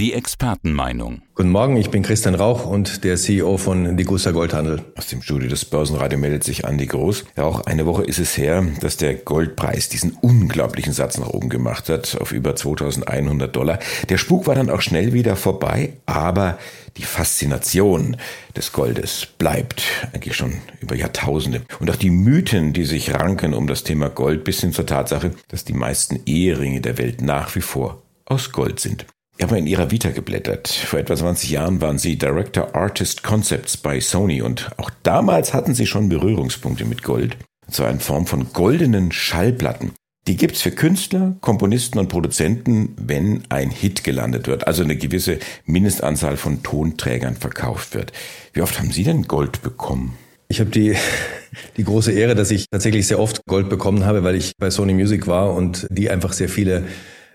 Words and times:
Die 0.00 0.14
Expertenmeinung. 0.14 1.20
Guten 1.34 1.50
Morgen, 1.50 1.76
ich 1.76 1.90
bin 1.90 2.02
Christian 2.02 2.34
Rauch 2.34 2.64
und 2.64 3.04
der 3.04 3.16
CEO 3.16 3.58
von 3.58 3.98
Degussa 3.98 4.30
Goldhandel. 4.30 4.82
Aus 4.96 5.08
dem 5.08 5.20
Studio 5.20 5.50
des 5.50 5.66
Börsenradio 5.66 6.18
meldet 6.18 6.42
sich 6.42 6.64
Andi 6.64 6.86
Groß. 6.86 7.26
Ja, 7.36 7.44
auch 7.44 7.66
eine 7.66 7.84
Woche 7.84 8.04
ist 8.04 8.18
es 8.18 8.38
her, 8.38 8.64
dass 8.80 8.96
der 8.96 9.14
Goldpreis 9.14 9.90
diesen 9.90 10.12
unglaublichen 10.12 10.94
Satz 10.94 11.18
nach 11.18 11.28
oben 11.28 11.50
gemacht 11.50 11.90
hat, 11.90 12.16
auf 12.18 12.32
über 12.32 12.56
2100 12.56 13.54
Dollar. 13.54 13.78
Der 14.08 14.16
Spuk 14.16 14.46
war 14.46 14.54
dann 14.54 14.70
auch 14.70 14.80
schnell 14.80 15.12
wieder 15.12 15.36
vorbei, 15.36 15.92
aber 16.06 16.58
die 16.96 17.04
Faszination 17.04 18.16
des 18.56 18.72
Goldes 18.72 19.26
bleibt 19.36 19.82
eigentlich 20.14 20.34
schon 20.34 20.54
über 20.80 20.94
Jahrtausende. 20.94 21.60
Und 21.78 21.90
auch 21.90 21.96
die 21.96 22.10
Mythen, 22.10 22.72
die 22.72 22.84
sich 22.84 23.12
ranken 23.12 23.52
um 23.52 23.66
das 23.66 23.84
Thema 23.84 24.08
Gold 24.08 24.44
bis 24.44 24.60
hin 24.60 24.72
zur 24.72 24.86
Tatsache, 24.86 25.32
dass 25.48 25.66
die 25.66 25.74
meisten 25.74 26.20
Eheringe 26.24 26.80
der 26.80 26.96
Welt 26.96 27.20
nach 27.20 27.54
wie 27.54 27.60
vor 27.60 28.00
aus 28.24 28.52
Gold 28.52 28.80
sind. 28.80 29.04
Ich 29.40 29.44
habe 29.44 29.56
in 29.56 29.66
ihrer 29.66 29.90
Vita 29.90 30.10
geblättert. 30.10 30.68
Vor 30.68 30.98
etwa 30.98 31.16
20 31.16 31.48
Jahren 31.48 31.80
waren 31.80 31.96
sie 31.96 32.18
Director 32.18 32.74
Artist 32.74 33.22
Concepts 33.22 33.78
bei 33.78 33.98
Sony 33.98 34.42
und 34.42 34.70
auch 34.76 34.90
damals 35.02 35.54
hatten 35.54 35.74
sie 35.74 35.86
schon 35.86 36.10
Berührungspunkte 36.10 36.84
mit 36.84 37.02
Gold. 37.02 37.38
Und 37.66 37.72
zwar 37.72 37.88
in 37.88 38.00
Form 38.00 38.26
von 38.26 38.52
goldenen 38.52 39.12
Schallplatten. 39.12 39.92
Die 40.28 40.36
gibt's 40.36 40.60
für 40.60 40.72
Künstler, 40.72 41.36
Komponisten 41.40 41.98
und 41.98 42.08
Produzenten, 42.08 42.94
wenn 43.00 43.44
ein 43.48 43.70
Hit 43.70 44.04
gelandet 44.04 44.46
wird, 44.46 44.66
also 44.66 44.82
eine 44.82 44.96
gewisse 44.96 45.38
Mindestanzahl 45.64 46.36
von 46.36 46.62
Tonträgern 46.62 47.34
verkauft 47.34 47.94
wird. 47.94 48.12
Wie 48.52 48.60
oft 48.60 48.78
haben 48.78 48.90
Sie 48.90 49.04
denn 49.04 49.22
Gold 49.22 49.62
bekommen? 49.62 50.18
Ich 50.48 50.60
habe 50.60 50.68
die, 50.68 50.96
die 51.78 51.84
große 51.84 52.12
Ehre, 52.12 52.34
dass 52.34 52.50
ich 52.50 52.66
tatsächlich 52.70 53.06
sehr 53.06 53.18
oft 53.18 53.40
Gold 53.46 53.70
bekommen 53.70 54.04
habe, 54.04 54.22
weil 54.22 54.34
ich 54.34 54.52
bei 54.58 54.68
Sony 54.68 54.92
Music 54.92 55.26
war 55.26 55.54
und 55.54 55.86
die 55.88 56.10
einfach 56.10 56.34
sehr 56.34 56.50
viele 56.50 56.84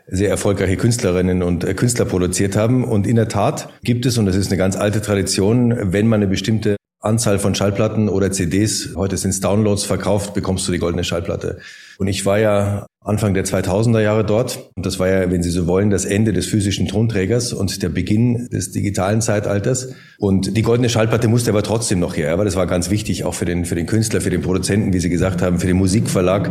sehr 0.07 0.29
erfolgreiche 0.29 0.77
Künstlerinnen 0.77 1.43
und 1.43 1.63
äh, 1.63 1.73
Künstler 1.73 2.05
produziert 2.05 2.55
haben. 2.55 2.83
Und 2.83 3.07
in 3.07 3.15
der 3.15 3.27
Tat 3.27 3.69
gibt 3.83 4.05
es, 4.05 4.17
und 4.17 4.25
das 4.25 4.35
ist 4.35 4.47
eine 4.47 4.57
ganz 4.57 4.75
alte 4.75 5.01
Tradition, 5.01 5.93
wenn 5.93 6.07
man 6.07 6.21
eine 6.21 6.27
bestimmte 6.27 6.75
Anzahl 6.99 7.39
von 7.39 7.53
Schallplatten 7.53 8.09
oder 8.09 8.31
CDs, 8.31 8.95
heute 8.95 9.17
sind 9.17 9.29
es 9.29 9.39
Downloads, 9.39 9.83
verkauft, 9.83 10.33
bekommst 10.33 10.67
du 10.67 10.71
die 10.71 10.79
goldene 10.79 11.03
Schallplatte. 11.03 11.59
Und 11.97 12.07
ich 12.07 12.25
war 12.25 12.39
ja 12.39 12.85
Anfang 13.05 13.35
der 13.35 13.45
2000er 13.45 14.01
Jahre 14.01 14.25
dort. 14.25 14.71
Und 14.75 14.85
das 14.85 14.97
war 14.97 15.07
ja, 15.07 15.29
wenn 15.29 15.43
Sie 15.43 15.51
so 15.51 15.67
wollen, 15.67 15.91
das 15.91 16.05
Ende 16.05 16.33
des 16.33 16.47
physischen 16.47 16.87
Tonträgers 16.87 17.53
und 17.53 17.83
der 17.83 17.89
Beginn 17.89 18.49
des 18.51 18.71
digitalen 18.71 19.21
Zeitalters. 19.21 19.93
Und 20.17 20.57
die 20.57 20.63
goldene 20.63 20.89
Schallplatte 20.89 21.27
musste 21.27 21.51
aber 21.51 21.61
trotzdem 21.61 21.99
noch 21.99 22.17
her. 22.17 22.33
Aber 22.33 22.45
das 22.45 22.55
war 22.55 22.65
ganz 22.65 22.89
wichtig, 22.89 23.23
auch 23.23 23.35
für 23.35 23.45
den, 23.45 23.65
für 23.65 23.75
den 23.75 23.85
Künstler, 23.85 24.21
für 24.21 24.31
den 24.31 24.41
Produzenten, 24.41 24.91
wie 24.91 24.99
Sie 24.99 25.09
gesagt 25.09 25.43
haben, 25.43 25.59
für 25.59 25.67
den 25.67 25.77
Musikverlag. 25.77 26.49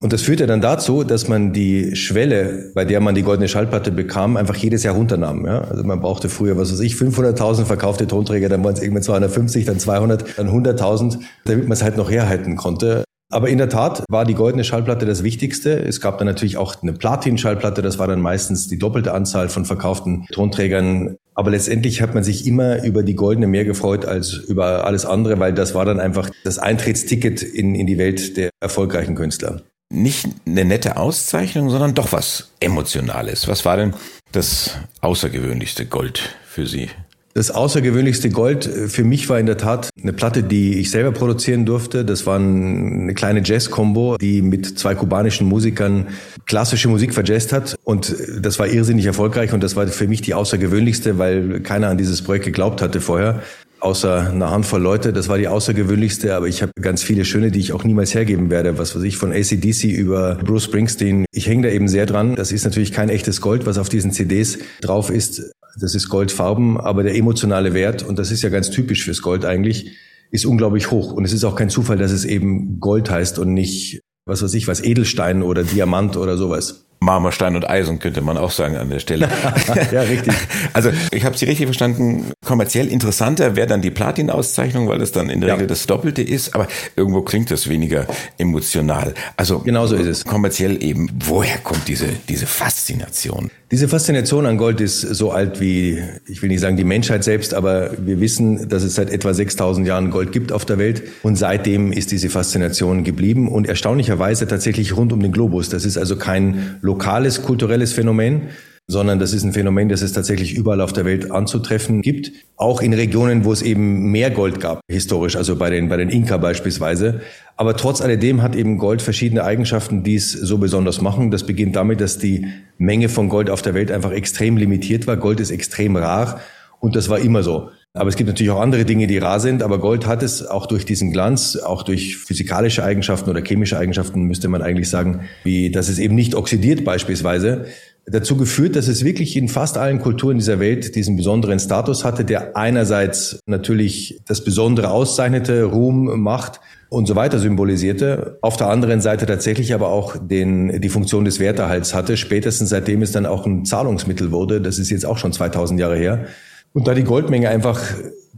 Und 0.00 0.12
das 0.12 0.22
führte 0.22 0.46
dann 0.46 0.62
dazu, 0.62 1.04
dass 1.04 1.28
man 1.28 1.52
die 1.52 1.94
Schwelle, 1.96 2.72
bei 2.74 2.86
der 2.86 3.00
man 3.00 3.14
die 3.14 3.22
goldene 3.22 3.48
Schallplatte 3.48 3.92
bekam, 3.92 4.38
einfach 4.38 4.56
jedes 4.56 4.84
Jahr 4.84 4.94
runternahm. 4.94 5.44
Ja? 5.44 5.60
Also 5.60 5.84
man 5.84 6.00
brauchte 6.00 6.30
früher, 6.30 6.56
was 6.56 6.72
weiß 6.72 6.80
ich, 6.80 6.94
500.000 6.94 7.66
verkaufte 7.66 8.06
Tonträger, 8.06 8.48
dann 8.48 8.64
waren 8.64 8.74
es 8.74 8.80
irgendwann 8.80 9.02
250, 9.02 9.66
dann 9.66 9.78
200, 9.78 10.38
dann 10.38 10.48
100.000, 10.48 11.18
damit 11.44 11.64
man 11.64 11.72
es 11.72 11.82
halt 11.82 11.98
noch 11.98 12.10
herhalten 12.10 12.56
konnte. 12.56 13.04
Aber 13.34 13.48
in 13.48 13.58
der 13.58 13.68
Tat 13.68 14.04
war 14.08 14.24
die 14.24 14.34
goldene 14.34 14.62
Schallplatte 14.62 15.06
das 15.06 15.24
Wichtigste. 15.24 15.76
Es 15.76 16.00
gab 16.00 16.18
dann 16.18 16.28
natürlich 16.28 16.56
auch 16.56 16.80
eine 16.80 16.92
Platin-Schallplatte, 16.92 17.82
das 17.82 17.98
war 17.98 18.06
dann 18.06 18.20
meistens 18.20 18.68
die 18.68 18.78
doppelte 18.78 19.12
Anzahl 19.12 19.48
von 19.48 19.64
verkauften 19.64 20.24
Tonträgern. 20.30 21.16
Aber 21.34 21.50
letztendlich 21.50 22.00
hat 22.00 22.14
man 22.14 22.22
sich 22.22 22.46
immer 22.46 22.84
über 22.84 23.02
die 23.02 23.16
goldene 23.16 23.48
mehr 23.48 23.64
gefreut 23.64 24.04
als 24.04 24.34
über 24.34 24.86
alles 24.86 25.04
andere, 25.04 25.40
weil 25.40 25.52
das 25.52 25.74
war 25.74 25.84
dann 25.84 25.98
einfach 25.98 26.30
das 26.44 26.60
Eintrittsticket 26.60 27.42
in, 27.42 27.74
in 27.74 27.88
die 27.88 27.98
Welt 27.98 28.36
der 28.36 28.50
erfolgreichen 28.60 29.16
Künstler. 29.16 29.62
Nicht 29.92 30.28
eine 30.46 30.64
nette 30.64 30.96
Auszeichnung, 30.96 31.70
sondern 31.70 31.92
doch 31.92 32.12
was 32.12 32.52
Emotionales. 32.60 33.48
Was 33.48 33.64
war 33.64 33.76
denn 33.76 33.94
das 34.30 34.76
außergewöhnlichste 35.00 35.86
Gold 35.86 36.36
für 36.46 36.68
Sie? 36.68 36.88
Das 37.34 37.50
außergewöhnlichste 37.50 38.30
Gold 38.30 38.66
äh, 38.66 38.88
für 38.88 39.02
mich 39.02 39.28
war 39.28 39.40
in 39.40 39.46
der 39.46 39.56
Tat 39.56 39.90
eine 40.00 40.12
Platte, 40.12 40.44
die 40.44 40.78
ich 40.78 40.90
selber 40.90 41.10
produzieren 41.10 41.66
durfte. 41.66 42.04
Das 42.04 42.26
war 42.26 42.38
eine 42.38 43.12
kleine 43.14 43.42
Jazz-Kombo, 43.44 44.16
die 44.18 44.40
mit 44.40 44.78
zwei 44.78 44.94
kubanischen 44.94 45.48
Musikern 45.48 46.06
klassische 46.46 46.88
Musik 46.88 47.12
verjazzt 47.12 47.52
hat. 47.52 47.74
Und 47.82 48.10
äh, 48.10 48.40
das 48.40 48.60
war 48.60 48.68
irrsinnig 48.68 49.06
erfolgreich 49.06 49.52
und 49.52 49.62
das 49.62 49.74
war 49.74 49.86
für 49.88 50.06
mich 50.06 50.22
die 50.22 50.34
außergewöhnlichste, 50.34 51.18
weil 51.18 51.60
keiner 51.60 51.88
an 51.88 51.98
dieses 51.98 52.22
Projekt 52.22 52.44
geglaubt 52.44 52.80
hatte 52.80 53.00
vorher 53.00 53.42
außer 53.84 54.30
einer 54.30 54.50
Handvoll 54.50 54.80
Leute. 54.80 55.12
Das 55.12 55.28
war 55.28 55.36
die 55.36 55.46
außergewöhnlichste, 55.46 56.34
aber 56.34 56.48
ich 56.48 56.62
habe 56.62 56.72
ganz 56.80 57.02
viele 57.02 57.24
schöne, 57.24 57.50
die 57.50 57.60
ich 57.60 57.72
auch 57.72 57.84
niemals 57.84 58.14
hergeben 58.14 58.50
werde. 58.50 58.78
Was 58.78 58.96
weiß 58.96 59.02
ich, 59.02 59.18
von 59.18 59.30
ACDC 59.30 59.84
über 59.84 60.36
Bruce 60.36 60.64
Springsteen. 60.64 61.26
Ich 61.32 61.46
hänge 61.46 61.68
da 61.68 61.74
eben 61.74 61.86
sehr 61.86 62.06
dran. 62.06 62.34
Das 62.34 62.50
ist 62.50 62.64
natürlich 62.64 62.92
kein 62.92 63.10
echtes 63.10 63.42
Gold, 63.42 63.66
was 63.66 63.76
auf 63.76 63.90
diesen 63.90 64.10
CDs 64.10 64.58
drauf 64.80 65.10
ist. 65.10 65.52
Das 65.80 65.94
ist 65.94 66.08
Goldfarben, 66.08 66.80
aber 66.80 67.02
der 67.02 67.16
emotionale 67.16 67.74
Wert, 67.74 68.02
und 68.02 68.18
das 68.18 68.30
ist 68.30 68.42
ja 68.42 68.48
ganz 68.48 68.70
typisch 68.70 69.04
fürs 69.04 69.22
Gold 69.22 69.44
eigentlich, 69.44 69.96
ist 70.30 70.46
unglaublich 70.46 70.90
hoch. 70.90 71.12
Und 71.12 71.24
es 71.24 71.32
ist 71.32 71.44
auch 71.44 71.56
kein 71.56 71.70
Zufall, 71.70 71.96
dass 71.96 72.12
es 72.12 72.24
eben 72.24 72.80
Gold 72.80 73.10
heißt 73.10 73.38
und 73.38 73.54
nicht, 73.54 74.00
was 74.26 74.42
weiß 74.42 74.54
ich, 74.54 74.68
was 74.68 74.82
Edelstein 74.82 75.42
oder 75.42 75.64
Diamant 75.64 76.16
oder 76.16 76.36
sowas. 76.36 76.84
Marmorstein 77.00 77.54
und 77.54 77.68
Eisen 77.68 77.98
könnte 77.98 78.22
man 78.22 78.38
auch 78.38 78.50
sagen 78.50 78.76
an 78.76 78.88
der 78.88 78.98
Stelle. 78.98 79.28
ja, 79.92 80.02
richtig. 80.02 80.34
Also 80.72 80.90
ich 81.12 81.24
habe 81.24 81.36
Sie 81.36 81.44
richtig 81.44 81.66
verstanden. 81.66 82.32
Kommerziell 82.44 82.88
interessanter 82.88 83.54
wäre 83.54 83.66
dann 83.66 83.80
die 83.80 83.90
Platin-Auszeichnung, 83.90 84.88
weil 84.88 84.98
das 84.98 85.12
dann 85.12 85.30
in 85.30 85.40
der 85.40 85.48
ja. 85.48 85.54
Regel 85.54 85.68
das 85.68 85.86
Doppelte 85.86 86.22
ist. 86.22 86.54
Aber 86.54 86.66
irgendwo 86.96 87.22
klingt 87.22 87.50
das 87.50 87.68
weniger 87.68 88.06
emotional. 88.38 89.14
Also 89.36 89.60
genauso 89.60 89.94
ist 89.94 90.06
es. 90.06 90.24
Kommerziell 90.24 90.82
eben. 90.82 91.10
Woher 91.26 91.58
kommt 91.58 91.86
diese 91.86 92.08
diese 92.28 92.46
Faszination? 92.46 93.50
Diese 93.70 93.88
Faszination 93.88 94.44
an 94.44 94.58
Gold 94.58 94.80
ist 94.82 95.00
so 95.00 95.30
alt 95.30 95.58
wie, 95.58 95.98
ich 96.28 96.42
will 96.42 96.50
nicht 96.50 96.60
sagen 96.60 96.76
die 96.76 96.84
Menschheit 96.84 97.24
selbst, 97.24 97.54
aber 97.54 97.92
wir 97.98 98.20
wissen, 98.20 98.68
dass 98.68 98.82
es 98.82 98.94
seit 98.94 99.10
etwa 99.10 99.32
6000 99.32 99.86
Jahren 99.86 100.10
Gold 100.10 100.32
gibt 100.32 100.52
auf 100.52 100.66
der 100.66 100.76
Welt. 100.76 101.02
Und 101.22 101.36
seitdem 101.36 101.90
ist 101.90 102.12
diese 102.12 102.28
Faszination 102.28 103.04
geblieben 103.04 103.48
und 103.48 103.66
erstaunlicherweise 103.66 104.46
tatsächlich 104.46 104.96
rund 104.96 105.14
um 105.14 105.20
den 105.20 105.32
Globus. 105.32 105.70
Das 105.70 105.86
ist 105.86 105.96
also 105.96 106.16
kein 106.16 106.76
lokales 106.82 107.42
kulturelles 107.42 107.94
Phänomen, 107.94 108.42
sondern 108.86 109.18
das 109.18 109.32
ist 109.32 109.44
ein 109.44 109.52
Phänomen, 109.52 109.88
das 109.88 110.02
es 110.02 110.12
tatsächlich 110.12 110.54
überall 110.54 110.80
auf 110.80 110.92
der 110.92 111.04
Welt 111.04 111.30
anzutreffen 111.30 112.02
gibt. 112.02 112.32
Auch 112.56 112.82
in 112.82 112.92
Regionen, 112.92 113.44
wo 113.44 113.52
es 113.52 113.62
eben 113.62 114.10
mehr 114.10 114.30
Gold 114.30 114.60
gab, 114.60 114.80
historisch, 114.90 115.36
also 115.36 115.56
bei 115.56 115.70
den, 115.70 115.88
bei 115.88 115.96
den 115.96 116.10
Inka 116.10 116.36
beispielsweise. 116.36 117.22
Aber 117.56 117.76
trotz 117.76 118.02
alledem 118.02 118.42
hat 118.42 118.54
eben 118.54 118.76
Gold 118.76 119.00
verschiedene 119.00 119.44
Eigenschaften, 119.44 120.02
die 120.02 120.16
es 120.16 120.32
so 120.32 120.58
besonders 120.58 121.00
machen. 121.00 121.30
Das 121.30 121.46
beginnt 121.46 121.76
damit, 121.76 122.00
dass 122.00 122.18
die 122.18 122.46
Menge 122.76 123.08
von 123.08 123.28
Gold 123.28 123.48
auf 123.48 123.62
der 123.62 123.74
Welt 123.74 123.90
einfach 123.90 124.12
extrem 124.12 124.56
limitiert 124.58 125.06
war. 125.06 125.16
Gold 125.16 125.40
ist 125.40 125.50
extrem 125.50 125.96
rar 125.96 126.40
und 126.80 126.94
das 126.94 127.08
war 127.08 127.18
immer 127.18 127.42
so. 127.42 127.70
Aber 127.96 128.08
es 128.08 128.16
gibt 128.16 128.26
natürlich 128.26 128.50
auch 128.50 128.60
andere 128.60 128.84
Dinge, 128.84 129.06
die 129.06 129.18
rar 129.18 129.38
sind, 129.38 129.62
aber 129.62 129.78
Gold 129.78 130.04
hat 130.04 130.24
es 130.24 130.44
auch 130.44 130.66
durch 130.66 130.84
diesen 130.84 131.12
Glanz, 131.12 131.56
auch 131.56 131.84
durch 131.84 132.16
physikalische 132.16 132.82
Eigenschaften 132.82 133.30
oder 133.30 133.40
chemische 133.40 133.78
Eigenschaften, 133.78 134.22
müsste 134.24 134.48
man 134.48 134.62
eigentlich 134.62 134.90
sagen, 134.90 135.20
wie, 135.44 135.70
dass 135.70 135.88
es 135.88 136.00
eben 136.00 136.16
nicht 136.16 136.34
oxidiert 136.34 136.84
beispielsweise, 136.84 137.66
dazu 138.06 138.36
geführt, 138.36 138.76
dass 138.76 138.88
es 138.88 139.04
wirklich 139.04 139.36
in 139.36 139.48
fast 139.48 139.78
allen 139.78 139.98
Kulturen 139.98 140.38
dieser 140.38 140.60
Welt 140.60 140.94
diesen 140.94 141.16
besonderen 141.16 141.58
Status 141.58 142.04
hatte, 142.04 142.24
der 142.24 142.56
einerseits 142.56 143.40
natürlich 143.46 144.20
das 144.26 144.44
Besondere 144.44 144.90
auszeichnete, 144.90 145.64
Ruhm, 145.64 146.20
Macht 146.20 146.60
und 146.90 147.06
so 147.06 147.16
weiter 147.16 147.38
symbolisierte, 147.38 148.38
auf 148.42 148.56
der 148.56 148.68
anderen 148.68 149.00
Seite 149.00 149.26
tatsächlich 149.26 149.74
aber 149.74 149.88
auch 149.88 150.16
den, 150.20 150.80
die 150.80 150.88
Funktion 150.88 151.24
des 151.24 151.40
Werterhalts 151.40 151.94
hatte, 151.94 152.16
spätestens 152.16 152.68
seitdem 152.68 153.02
es 153.02 153.12
dann 153.12 153.26
auch 153.26 153.46
ein 153.46 153.64
Zahlungsmittel 153.64 154.32
wurde, 154.32 154.60
das 154.60 154.78
ist 154.78 154.90
jetzt 154.90 155.06
auch 155.06 155.18
schon 155.18 155.32
2000 155.32 155.80
Jahre 155.80 155.96
her, 155.96 156.26
und 156.72 156.88
da 156.88 156.94
die 156.94 157.04
Goldmenge 157.04 157.48
einfach 157.48 157.80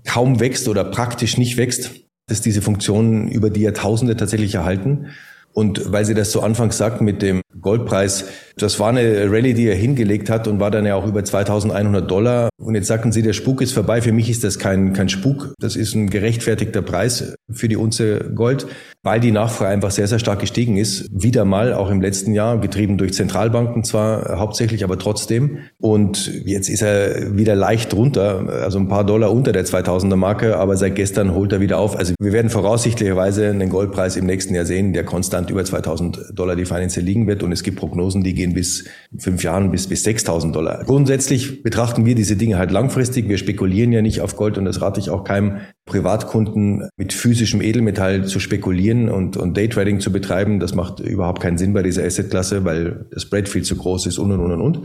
kaum 0.04 0.41
wächst 0.41 0.69
oder 0.69 0.84
praktisch 0.84 1.38
nicht 1.38 1.56
wächst, 1.56 1.93
ist 2.31 2.44
diese 2.44 2.62
Funktion 2.62 3.28
über 3.28 3.50
die 3.50 3.62
Jahrtausende 3.62 4.16
tatsächlich 4.16 4.54
erhalten. 4.54 5.09
Und 5.53 5.91
weil 5.91 6.04
Sie 6.04 6.15
das 6.15 6.33
so 6.33 6.43
anfangs 6.43 6.77
sagten 6.77 7.04
mit 7.04 7.22
dem 7.22 7.41
Goldpreis, 7.60 8.27
das 8.58 8.80
war 8.80 8.88
eine 8.88 9.30
Rallye, 9.30 9.52
die 9.52 9.66
er 9.66 9.74
hingelegt 9.74 10.30
hat 10.30 10.48
und 10.48 10.60
war 10.60 10.70
dann 10.70 10.86
ja 10.86 10.94
auch 10.94 11.06
über 11.06 11.22
2100 11.22 12.10
Dollar. 12.10 12.48
Und 12.58 12.74
jetzt 12.74 12.86
sagten 12.86 13.12
Sie, 13.12 13.20
der 13.20 13.34
Spuk 13.34 13.60
ist 13.60 13.72
vorbei. 13.72 14.00
Für 14.00 14.12
mich 14.12 14.30
ist 14.30 14.44
das 14.44 14.58
kein, 14.58 14.94
kein 14.94 15.10
Spuk. 15.10 15.54
Das 15.60 15.76
ist 15.76 15.94
ein 15.94 16.08
gerechtfertigter 16.08 16.80
Preis 16.80 17.34
für 17.50 17.68
die 17.68 17.76
Unze 17.76 18.32
Gold, 18.34 18.66
weil 19.03 19.20
die 19.20 19.30
Nachfrage 19.30 19.70
einfach 19.70 19.91
sehr, 19.91 20.08
sehr 20.08 20.18
stark 20.18 20.41
gestiegen 20.41 20.78
ist. 20.78 21.06
Wieder 21.12 21.44
mal, 21.44 21.74
auch 21.74 21.91
im 21.91 22.00
letzten 22.00 22.32
Jahr, 22.32 22.58
getrieben 22.58 22.97
durch 22.97 23.12
Zentralbanken 23.12 23.84
zwar 23.84 24.38
hauptsächlich, 24.38 24.84
aber 24.84 24.98
trotzdem. 24.98 25.59
Und 25.78 26.32
jetzt 26.47 26.70
ist 26.70 26.82
er 26.82 27.36
wieder 27.36 27.54
leicht 27.54 27.92
runter, 27.92 28.62
also 28.64 28.78
ein 28.78 28.88
paar 28.88 29.04
Dollar 29.04 29.32
unter 29.32 29.52
der 29.52 29.66
2000er 29.66 30.16
Marke, 30.16 30.56
aber 30.56 30.78
seit 30.78 30.94
gestern 30.94 31.34
holt 31.34 31.52
er 31.52 31.60
wieder 31.60 31.78
auf. 31.78 31.94
Also 31.94 32.14
wir 32.18 32.32
werden 32.32 32.50
voraussichtlicherweise 32.50 33.50
einen 33.50 33.68
Goldpreis 33.68 34.16
im 34.16 34.24
nächsten 34.24 34.54
Jahr 34.54 34.64
sehen, 34.64 34.94
der 34.94 35.04
konstant 35.04 35.50
über 35.50 35.62
2000 35.62 36.32
Dollar 36.34 36.56
die 36.56 36.64
Financial 36.64 37.04
liegen 37.04 37.26
wird. 37.26 37.42
Und 37.42 37.52
es 37.52 37.62
gibt 37.62 37.78
Prognosen, 37.78 38.24
die 38.24 38.34
gehen 38.34 38.46
gehen 38.47 38.54
bis 38.54 38.84
fünf 39.19 39.43
Jahren 39.43 39.71
bis, 39.71 39.89
bis 39.89 40.04
6.000 40.04 40.53
Dollar. 40.53 40.84
Grundsätzlich 40.84 41.63
betrachten 41.63 42.07
wir 42.07 42.15
diese 42.15 42.37
Dinge 42.37 42.59
halt 42.59 42.71
langfristig. 42.71 43.28
Wir 43.28 43.39
spekulieren 43.39 43.93
ja 43.93 44.03
nicht 44.03 44.21
auf 44.21 44.37
Gold 44.37 44.59
und 44.59 44.65
das 44.65 44.81
rate 44.81 45.01
ich 45.01 45.10
auch 45.10 45.25
keinem 45.25 45.59
Privatkunden 45.84 46.89
mit 46.97 47.13
physischem 47.13 47.60
Edelmetall 47.60 48.27
zu 48.27 48.41
spekulieren 48.41 49.09
und, 49.09 49.37
und 49.37 49.57
Daytrading 49.57 50.01
zu 50.01 50.13
betreiben. 50.13 50.60
Das 50.60 50.75
macht 50.75 51.01
überhaupt 51.01 51.41
keinen 51.41 51.59
Sinn 51.59 51.72
bei 51.72 51.83
dieser 51.83 52.04
Assetklasse, 52.04 52.65
weil 52.65 53.07
das 53.10 53.22
Spread 53.22 53.48
viel 53.48 53.63
zu 53.63 53.77
groß 53.77 54.07
ist 54.07 54.19
und 54.19 54.33
und 54.33 54.41
und 54.41 54.60
und. 54.60 54.83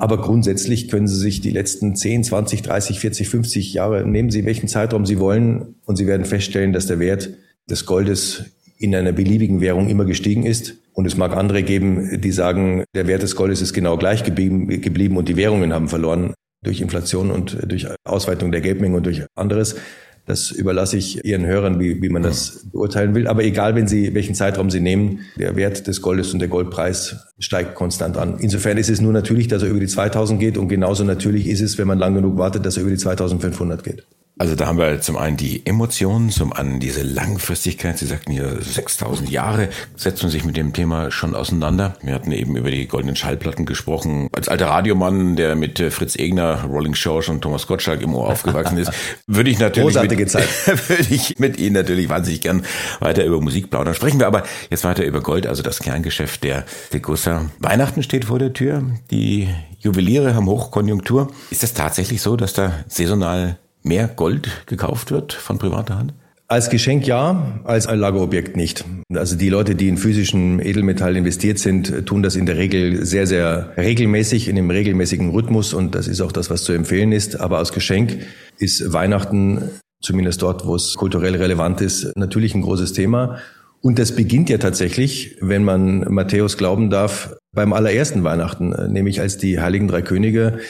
Aber 0.00 0.18
grundsätzlich 0.18 0.88
können 0.88 1.08
Sie 1.08 1.16
sich 1.16 1.40
die 1.40 1.50
letzten 1.50 1.96
10, 1.96 2.22
20, 2.22 2.62
30, 2.62 3.00
40, 3.00 3.28
50 3.28 3.74
Jahre, 3.74 4.06
nehmen 4.06 4.30
Sie 4.30 4.44
welchen 4.44 4.68
Zeitraum 4.68 5.04
Sie 5.04 5.18
wollen 5.18 5.74
und 5.86 5.96
Sie 5.96 6.06
werden 6.06 6.24
feststellen, 6.24 6.72
dass 6.72 6.86
der 6.86 7.00
Wert 7.00 7.30
des 7.68 7.84
Goldes 7.84 8.44
in 8.78 8.94
einer 8.94 9.12
beliebigen 9.12 9.60
Währung 9.60 9.88
immer 9.88 10.04
gestiegen 10.04 10.44
ist. 10.44 10.76
Und 10.92 11.06
es 11.06 11.16
mag 11.16 11.36
andere 11.36 11.62
geben, 11.62 12.20
die 12.20 12.32
sagen, 12.32 12.84
der 12.94 13.06
Wert 13.06 13.22
des 13.22 13.36
Goldes 13.36 13.62
ist 13.62 13.72
genau 13.72 13.96
gleich 13.96 14.24
geblieben 14.24 15.16
und 15.16 15.28
die 15.28 15.36
Währungen 15.36 15.72
haben 15.72 15.88
verloren 15.88 16.34
durch 16.62 16.80
Inflation 16.80 17.30
und 17.30 17.58
durch 17.70 17.86
Ausweitung 18.04 18.50
der 18.50 18.60
Geldmenge 18.60 18.96
und 18.96 19.06
durch 19.06 19.24
anderes. 19.36 19.76
Das 20.28 20.50
überlasse 20.50 20.98
ich 20.98 21.24
Ihren 21.24 21.46
Hörern, 21.46 21.80
wie, 21.80 22.02
wie 22.02 22.10
man 22.10 22.22
das 22.22 22.66
beurteilen 22.70 23.14
will. 23.14 23.28
Aber 23.28 23.42
egal, 23.44 23.74
wenn 23.74 23.88
Sie, 23.88 24.14
welchen 24.14 24.34
Zeitraum 24.34 24.68
Sie 24.68 24.80
nehmen, 24.80 25.20
der 25.36 25.56
Wert 25.56 25.86
des 25.86 26.02
Goldes 26.02 26.34
und 26.34 26.40
der 26.40 26.48
Goldpreis 26.48 27.16
steigt 27.38 27.74
konstant 27.74 28.18
an. 28.18 28.36
Insofern 28.38 28.76
ist 28.76 28.90
es 28.90 29.00
nur 29.00 29.14
natürlich, 29.14 29.48
dass 29.48 29.62
er 29.62 29.70
über 29.70 29.80
die 29.80 29.86
2000 29.86 30.38
geht 30.38 30.58
und 30.58 30.68
genauso 30.68 31.02
natürlich 31.02 31.48
ist 31.48 31.62
es, 31.62 31.78
wenn 31.78 31.88
man 31.88 31.98
lang 31.98 32.14
genug 32.14 32.36
wartet, 32.36 32.66
dass 32.66 32.76
er 32.76 32.82
über 32.82 32.90
die 32.90 32.98
2500 32.98 33.82
geht. 33.82 34.06
Also 34.38 34.54
da 34.54 34.66
haben 34.66 34.78
wir 34.78 35.00
zum 35.00 35.16
einen 35.16 35.36
die 35.36 35.66
Emotionen, 35.66 36.30
zum 36.30 36.52
anderen 36.52 36.78
diese 36.78 37.02
Langfristigkeit. 37.02 37.98
Sie 37.98 38.06
sagten 38.06 38.30
hier 38.30 38.58
6000 38.60 39.28
Jahre 39.28 39.68
setzen 39.96 40.30
sich 40.30 40.44
mit 40.44 40.56
dem 40.56 40.72
Thema 40.72 41.10
schon 41.10 41.34
auseinander. 41.34 41.94
Wir 42.02 42.14
hatten 42.14 42.30
eben 42.30 42.56
über 42.56 42.70
die 42.70 42.86
goldenen 42.86 43.16
Schallplatten 43.16 43.66
gesprochen. 43.66 44.28
Als 44.32 44.48
alter 44.48 44.66
Radiomann, 44.66 45.34
der 45.34 45.56
mit 45.56 45.80
Fritz 45.90 46.14
Egner, 46.16 46.64
Rolling 46.64 46.92
George 46.92 47.32
und 47.32 47.40
Thomas 47.40 47.66
Gottschalk 47.66 48.00
im 48.00 48.14
Ohr 48.14 48.28
aufgewachsen 48.28 48.78
ist, 48.78 48.92
würde 49.26 49.50
ich 49.50 49.58
natürlich 49.58 49.88
Großartige 49.88 50.22
mit, 50.22 50.30
Zeit. 50.30 50.48
würde 50.88 51.12
ich 51.12 51.38
mit 51.40 51.58
Ihnen 51.58 51.74
natürlich 51.74 52.08
wahnsinnig 52.08 52.40
gern 52.40 52.64
weiter 53.00 53.24
über 53.24 53.40
Musik 53.40 53.70
plaudern. 53.70 53.94
Sprechen 53.94 54.20
wir 54.20 54.28
aber 54.28 54.44
jetzt 54.70 54.84
weiter 54.84 55.04
über 55.04 55.20
Gold, 55.20 55.48
also 55.48 55.64
das 55.64 55.80
Kerngeschäft 55.80 56.44
der 56.44 56.64
Degussa. 56.92 57.46
Weihnachten 57.58 58.04
steht 58.04 58.26
vor 58.26 58.38
der 58.38 58.52
Tür. 58.52 58.84
Die 59.10 59.48
Juweliere 59.80 60.36
haben 60.36 60.46
Hochkonjunktur. 60.46 61.28
Ist 61.50 61.64
es 61.64 61.74
tatsächlich 61.74 62.22
so, 62.22 62.36
dass 62.36 62.52
da 62.52 62.72
saisonal 62.86 63.58
mehr 63.88 64.06
Gold 64.06 64.66
gekauft 64.66 65.10
wird 65.10 65.32
von 65.32 65.58
privater 65.58 65.98
Hand? 65.98 66.14
Als 66.50 66.70
Geschenk 66.70 67.06
ja, 67.06 67.60
als 67.64 67.86
ein 67.86 67.98
Lagerobjekt 67.98 68.56
nicht. 68.56 68.84
Also 69.14 69.36
die 69.36 69.50
Leute, 69.50 69.74
die 69.74 69.88
in 69.88 69.98
physischen 69.98 70.60
Edelmetall 70.60 71.14
investiert 71.14 71.58
sind, 71.58 72.06
tun 72.06 72.22
das 72.22 72.36
in 72.36 72.46
der 72.46 72.56
Regel 72.56 73.04
sehr, 73.04 73.26
sehr 73.26 73.74
regelmäßig, 73.76 74.48
in 74.48 74.56
einem 74.56 74.70
regelmäßigen 74.70 75.28
Rhythmus 75.28 75.74
und 75.74 75.94
das 75.94 76.08
ist 76.08 76.22
auch 76.22 76.32
das, 76.32 76.48
was 76.48 76.64
zu 76.64 76.72
empfehlen 76.72 77.12
ist. 77.12 77.38
Aber 77.38 77.58
als 77.58 77.72
Geschenk 77.72 78.20
ist 78.58 78.94
Weihnachten, 78.94 79.70
zumindest 80.00 80.40
dort, 80.40 80.66
wo 80.66 80.74
es 80.74 80.94
kulturell 80.94 81.36
relevant 81.36 81.82
ist, 81.82 82.16
natürlich 82.16 82.54
ein 82.54 82.62
großes 82.62 82.94
Thema. 82.94 83.40
Und 83.82 83.98
das 83.98 84.16
beginnt 84.16 84.48
ja 84.48 84.56
tatsächlich, 84.56 85.36
wenn 85.42 85.64
man 85.64 86.00
Matthäus 86.12 86.56
glauben 86.56 86.88
darf, 86.88 87.36
beim 87.52 87.74
allerersten 87.74 88.24
Weihnachten, 88.24 88.70
nämlich 88.90 89.20
als 89.20 89.36
die 89.36 89.60
Heiligen 89.60 89.86
Drei 89.86 90.00
Könige 90.00 90.60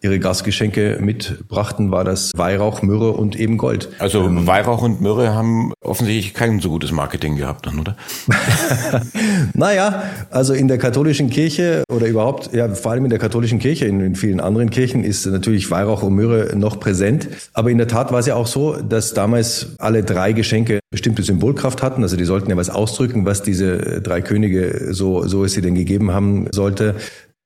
ihre 0.00 0.18
Gastgeschenke 0.18 0.98
mitbrachten, 1.00 1.90
war 1.90 2.04
das 2.04 2.30
Weihrauch, 2.36 2.82
Myrrhe 2.82 3.12
und 3.12 3.38
eben 3.38 3.58
Gold. 3.58 3.88
Also 3.98 4.24
ähm, 4.24 4.46
Weihrauch 4.46 4.82
und 4.82 5.00
Myrrhe 5.00 5.34
haben 5.34 5.72
offensichtlich 5.80 6.34
kein 6.34 6.60
so 6.60 6.70
gutes 6.70 6.92
Marketing 6.92 7.36
gehabt 7.36 7.66
dann, 7.66 7.80
oder? 7.80 7.96
naja, 9.54 10.04
also 10.30 10.54
in 10.54 10.68
der 10.68 10.78
katholischen 10.78 11.30
Kirche 11.30 11.82
oder 11.92 12.06
überhaupt, 12.06 12.52
ja, 12.52 12.68
vor 12.68 12.92
allem 12.92 13.04
in 13.04 13.10
der 13.10 13.18
katholischen 13.18 13.58
Kirche, 13.58 13.86
in, 13.86 14.00
in 14.00 14.14
vielen 14.14 14.40
anderen 14.40 14.70
Kirchen 14.70 15.02
ist 15.02 15.26
natürlich 15.26 15.70
Weihrauch 15.70 16.02
und 16.02 16.14
Myrrhe 16.14 16.56
noch 16.56 16.78
präsent. 16.78 17.28
Aber 17.52 17.70
in 17.70 17.78
der 17.78 17.88
Tat 17.88 18.12
war 18.12 18.20
es 18.20 18.26
ja 18.26 18.36
auch 18.36 18.46
so, 18.46 18.76
dass 18.76 19.14
damals 19.14 19.74
alle 19.78 20.04
drei 20.04 20.32
Geschenke 20.32 20.78
bestimmte 20.90 21.22
Symbolkraft 21.22 21.82
hatten. 21.82 22.02
Also 22.02 22.16
die 22.16 22.24
sollten 22.24 22.50
ja 22.50 22.56
was 22.56 22.70
ausdrücken, 22.70 23.26
was 23.26 23.42
diese 23.42 24.00
drei 24.00 24.20
Könige, 24.22 24.94
so, 24.94 25.26
so 25.26 25.44
es 25.44 25.52
sie 25.52 25.60
denn 25.60 25.74
gegeben 25.74 26.12
haben 26.12 26.46
sollte, 26.52 26.94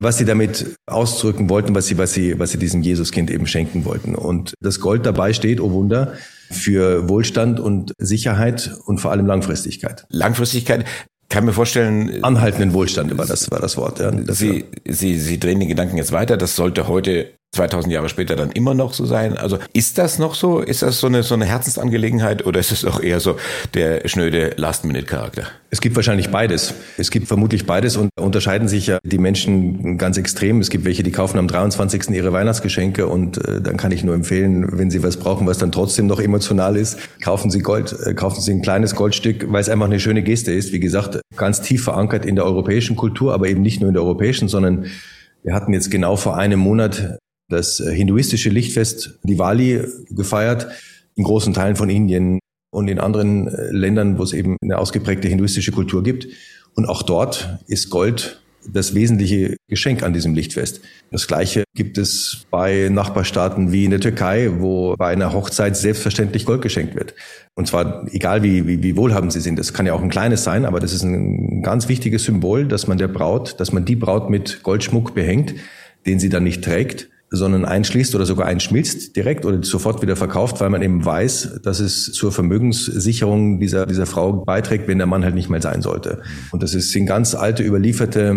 was 0.02 0.18
sie 0.18 0.24
damit 0.24 0.76
ausdrücken 0.86 1.48
wollten, 1.48 1.74
was 1.74 1.86
sie, 1.86 1.96
was 1.98 2.12
sie, 2.12 2.38
was 2.38 2.50
sie 2.50 2.58
diesem 2.58 2.82
Jesuskind 2.82 3.30
eben 3.30 3.46
schenken 3.46 3.84
wollten. 3.84 4.14
Und 4.14 4.54
das 4.60 4.80
Gold 4.80 5.06
dabei 5.06 5.32
steht, 5.32 5.60
oh 5.60 5.72
Wunder, 5.72 6.14
für 6.50 7.08
Wohlstand 7.08 7.60
und 7.60 7.92
Sicherheit 7.98 8.72
und 8.86 8.98
vor 8.98 9.10
allem 9.10 9.26
Langfristigkeit. 9.26 10.04
Langfristigkeit 10.10 10.84
kann 11.28 11.44
mir 11.46 11.52
vorstellen. 11.52 12.22
Anhaltenden 12.22 12.74
Wohlstand 12.74 13.16
war 13.16 13.26
das, 13.26 13.50
war 13.50 13.60
das 13.60 13.76
Wort. 13.76 14.00
Ja, 14.00 14.12
Sie, 14.34 14.66
Sie, 14.86 15.18
Sie 15.18 15.40
drehen 15.40 15.60
den 15.60 15.68
Gedanken 15.68 15.96
jetzt 15.96 16.12
weiter. 16.12 16.36
Das 16.36 16.56
sollte 16.56 16.88
heute 16.88 17.32
2000 17.54 17.92
Jahre 17.92 18.08
später 18.08 18.34
dann 18.34 18.50
immer 18.52 18.72
noch 18.72 18.94
so 18.94 19.04
sein. 19.04 19.36
Also 19.36 19.58
ist 19.74 19.98
das 19.98 20.18
noch 20.18 20.34
so? 20.34 20.60
Ist 20.60 20.80
das 20.80 21.00
so 21.00 21.06
eine, 21.06 21.22
so 21.22 21.34
eine 21.34 21.44
Herzensangelegenheit 21.44 22.46
oder 22.46 22.58
ist 22.58 22.72
es 22.72 22.86
auch 22.86 22.98
eher 22.98 23.20
so 23.20 23.36
der 23.74 24.08
schnöde 24.08 24.54
Last-Minute-Charakter? 24.56 25.48
Es 25.68 25.82
gibt 25.82 25.94
wahrscheinlich 25.94 26.30
beides. 26.30 26.72
Es 26.96 27.10
gibt 27.10 27.28
vermutlich 27.28 27.66
beides 27.66 27.98
und 27.98 28.08
unterscheiden 28.18 28.68
sich 28.68 28.86
ja 28.86 28.98
die 29.04 29.18
Menschen 29.18 29.98
ganz 29.98 30.16
extrem. 30.16 30.60
Es 30.60 30.70
gibt 30.70 30.86
welche, 30.86 31.02
die 31.02 31.12
kaufen 31.12 31.38
am 31.38 31.46
23. 31.46 32.08
ihre 32.10 32.32
Weihnachtsgeschenke 32.32 33.06
und 33.06 33.36
äh, 33.46 33.60
dann 33.60 33.76
kann 33.76 33.92
ich 33.92 34.02
nur 34.02 34.14
empfehlen, 34.14 34.78
wenn 34.78 34.90
sie 34.90 35.02
was 35.02 35.18
brauchen, 35.18 35.46
was 35.46 35.58
dann 35.58 35.72
trotzdem 35.72 36.06
noch 36.06 36.20
emotional 36.20 36.76
ist, 36.76 36.98
kaufen 37.22 37.50
sie 37.50 37.60
Gold, 37.60 37.94
äh, 38.06 38.14
kaufen 38.14 38.40
sie 38.40 38.52
ein 38.52 38.62
kleines 38.62 38.94
Goldstück, 38.94 39.52
weil 39.52 39.60
es 39.60 39.68
einfach 39.68 39.86
eine 39.86 40.00
schöne 40.00 40.22
Geste 40.22 40.52
ist. 40.52 40.72
Wie 40.72 40.80
gesagt, 40.80 41.20
ganz 41.36 41.60
tief 41.60 41.84
verankert 41.84 42.24
in 42.24 42.36
der 42.36 42.46
europäischen 42.46 42.96
Kultur, 42.96 43.34
aber 43.34 43.48
eben 43.48 43.60
nicht 43.60 43.80
nur 43.80 43.88
in 43.88 43.94
der 43.94 44.02
europäischen, 44.02 44.48
sondern 44.48 44.86
wir 45.42 45.54
hatten 45.54 45.74
jetzt 45.74 45.90
genau 45.90 46.16
vor 46.16 46.36
einem 46.36 46.60
Monat 46.60 47.18
das 47.52 47.80
äh, 47.80 47.94
hinduistische 47.94 48.50
Lichtfest 48.50 49.18
Diwali 49.22 49.84
gefeiert, 50.10 50.68
in 51.14 51.24
großen 51.24 51.54
Teilen 51.54 51.76
von 51.76 51.90
Indien 51.90 52.38
und 52.72 52.88
in 52.88 52.98
anderen 52.98 53.48
äh, 53.48 53.70
Ländern, 53.70 54.18
wo 54.18 54.22
es 54.22 54.32
eben 54.32 54.56
eine 54.62 54.78
ausgeprägte 54.78 55.28
hinduistische 55.28 55.72
Kultur 55.72 56.02
gibt. 56.02 56.26
Und 56.74 56.86
auch 56.86 57.02
dort 57.02 57.58
ist 57.66 57.90
Gold 57.90 58.42
das 58.70 58.94
wesentliche 58.94 59.56
Geschenk 59.68 60.02
an 60.02 60.12
diesem 60.12 60.34
Lichtfest. 60.34 60.80
Das 61.10 61.26
Gleiche 61.26 61.64
gibt 61.74 61.98
es 61.98 62.46
bei 62.50 62.88
Nachbarstaaten 62.90 63.72
wie 63.72 63.84
in 63.84 63.90
der 63.90 64.00
Türkei, 64.00 64.50
wo 64.58 64.94
bei 64.96 65.08
einer 65.08 65.32
Hochzeit 65.32 65.76
selbstverständlich 65.76 66.44
Gold 66.44 66.62
geschenkt 66.62 66.94
wird. 66.94 67.14
Und 67.54 67.66
zwar 67.66 68.06
egal 68.12 68.42
wie, 68.42 68.66
wie, 68.66 68.82
wie 68.82 68.96
wohlhabend 68.96 69.32
sie 69.32 69.40
sind. 69.40 69.58
Das 69.58 69.72
kann 69.74 69.86
ja 69.86 69.94
auch 69.94 70.02
ein 70.02 70.10
kleines 70.10 70.44
sein, 70.44 70.64
aber 70.64 70.80
das 70.80 70.92
ist 70.92 71.02
ein 71.02 71.62
ganz 71.62 71.88
wichtiges 71.88 72.24
Symbol, 72.24 72.66
dass 72.66 72.86
man 72.86 72.98
der 72.98 73.08
Braut, 73.08 73.58
dass 73.60 73.72
man 73.72 73.84
die 73.84 73.96
Braut 73.96 74.30
mit 74.30 74.62
Goldschmuck 74.62 75.14
behängt, 75.14 75.54
den 76.06 76.18
sie 76.18 76.28
dann 76.28 76.44
nicht 76.44 76.62
trägt 76.62 77.08
sondern 77.32 77.64
einschließt 77.64 78.14
oder 78.14 78.26
sogar 78.26 78.46
einschmilzt 78.46 79.16
direkt 79.16 79.46
oder 79.46 79.62
sofort 79.62 80.02
wieder 80.02 80.16
verkauft, 80.16 80.60
weil 80.60 80.68
man 80.68 80.82
eben 80.82 81.04
weiß, 81.04 81.60
dass 81.62 81.80
es 81.80 82.12
zur 82.12 82.30
Vermögenssicherung 82.30 83.58
dieser, 83.58 83.86
dieser 83.86 84.06
Frau 84.06 84.44
beiträgt, 84.44 84.86
wenn 84.86 84.98
der 84.98 85.06
Mann 85.06 85.24
halt 85.24 85.34
nicht 85.34 85.48
mehr 85.48 85.62
sein 85.62 85.80
sollte. 85.80 86.20
Und 86.50 86.62
das 86.62 86.74
ist, 86.74 86.92
sind 86.92 87.06
ganz 87.06 87.34
alte, 87.34 87.62
überlieferte 87.62 88.36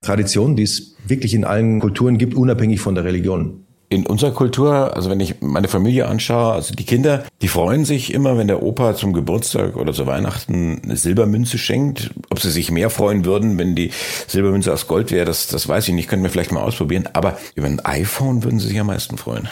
Traditionen, 0.00 0.56
die 0.56 0.62
es 0.62 0.96
wirklich 1.06 1.34
in 1.34 1.44
allen 1.44 1.80
Kulturen 1.80 2.16
gibt, 2.16 2.34
unabhängig 2.34 2.80
von 2.80 2.94
der 2.94 3.04
Religion 3.04 3.66
in 3.90 4.06
unserer 4.06 4.30
Kultur, 4.30 4.96
also 4.96 5.10
wenn 5.10 5.18
ich 5.18 5.40
meine 5.40 5.66
Familie 5.66 6.06
anschaue, 6.06 6.52
also 6.52 6.74
die 6.74 6.86
Kinder, 6.86 7.24
die 7.42 7.48
freuen 7.48 7.84
sich 7.84 8.14
immer, 8.14 8.38
wenn 8.38 8.46
der 8.46 8.62
Opa 8.62 8.94
zum 8.94 9.12
Geburtstag 9.12 9.76
oder 9.76 9.92
zu 9.92 10.06
Weihnachten 10.06 10.80
eine 10.84 10.96
Silbermünze 10.96 11.58
schenkt. 11.58 12.10
Ob 12.30 12.40
sie 12.40 12.52
sich 12.52 12.70
mehr 12.70 12.88
freuen 12.88 13.24
würden, 13.24 13.58
wenn 13.58 13.74
die 13.74 13.90
Silbermünze 14.28 14.72
aus 14.72 14.86
Gold 14.86 15.10
wäre, 15.10 15.26
das, 15.26 15.48
das 15.48 15.68
weiß 15.68 15.88
ich 15.88 15.94
nicht, 15.94 16.08
können 16.08 16.22
wir 16.22 16.30
vielleicht 16.30 16.52
mal 16.52 16.62
ausprobieren. 16.62 17.08
Aber 17.14 17.36
über 17.56 17.66
ein 17.66 17.80
iPhone 17.80 18.44
würden 18.44 18.60
sie 18.60 18.68
sich 18.68 18.78
am 18.78 18.86
meisten 18.86 19.18
freuen. 19.18 19.48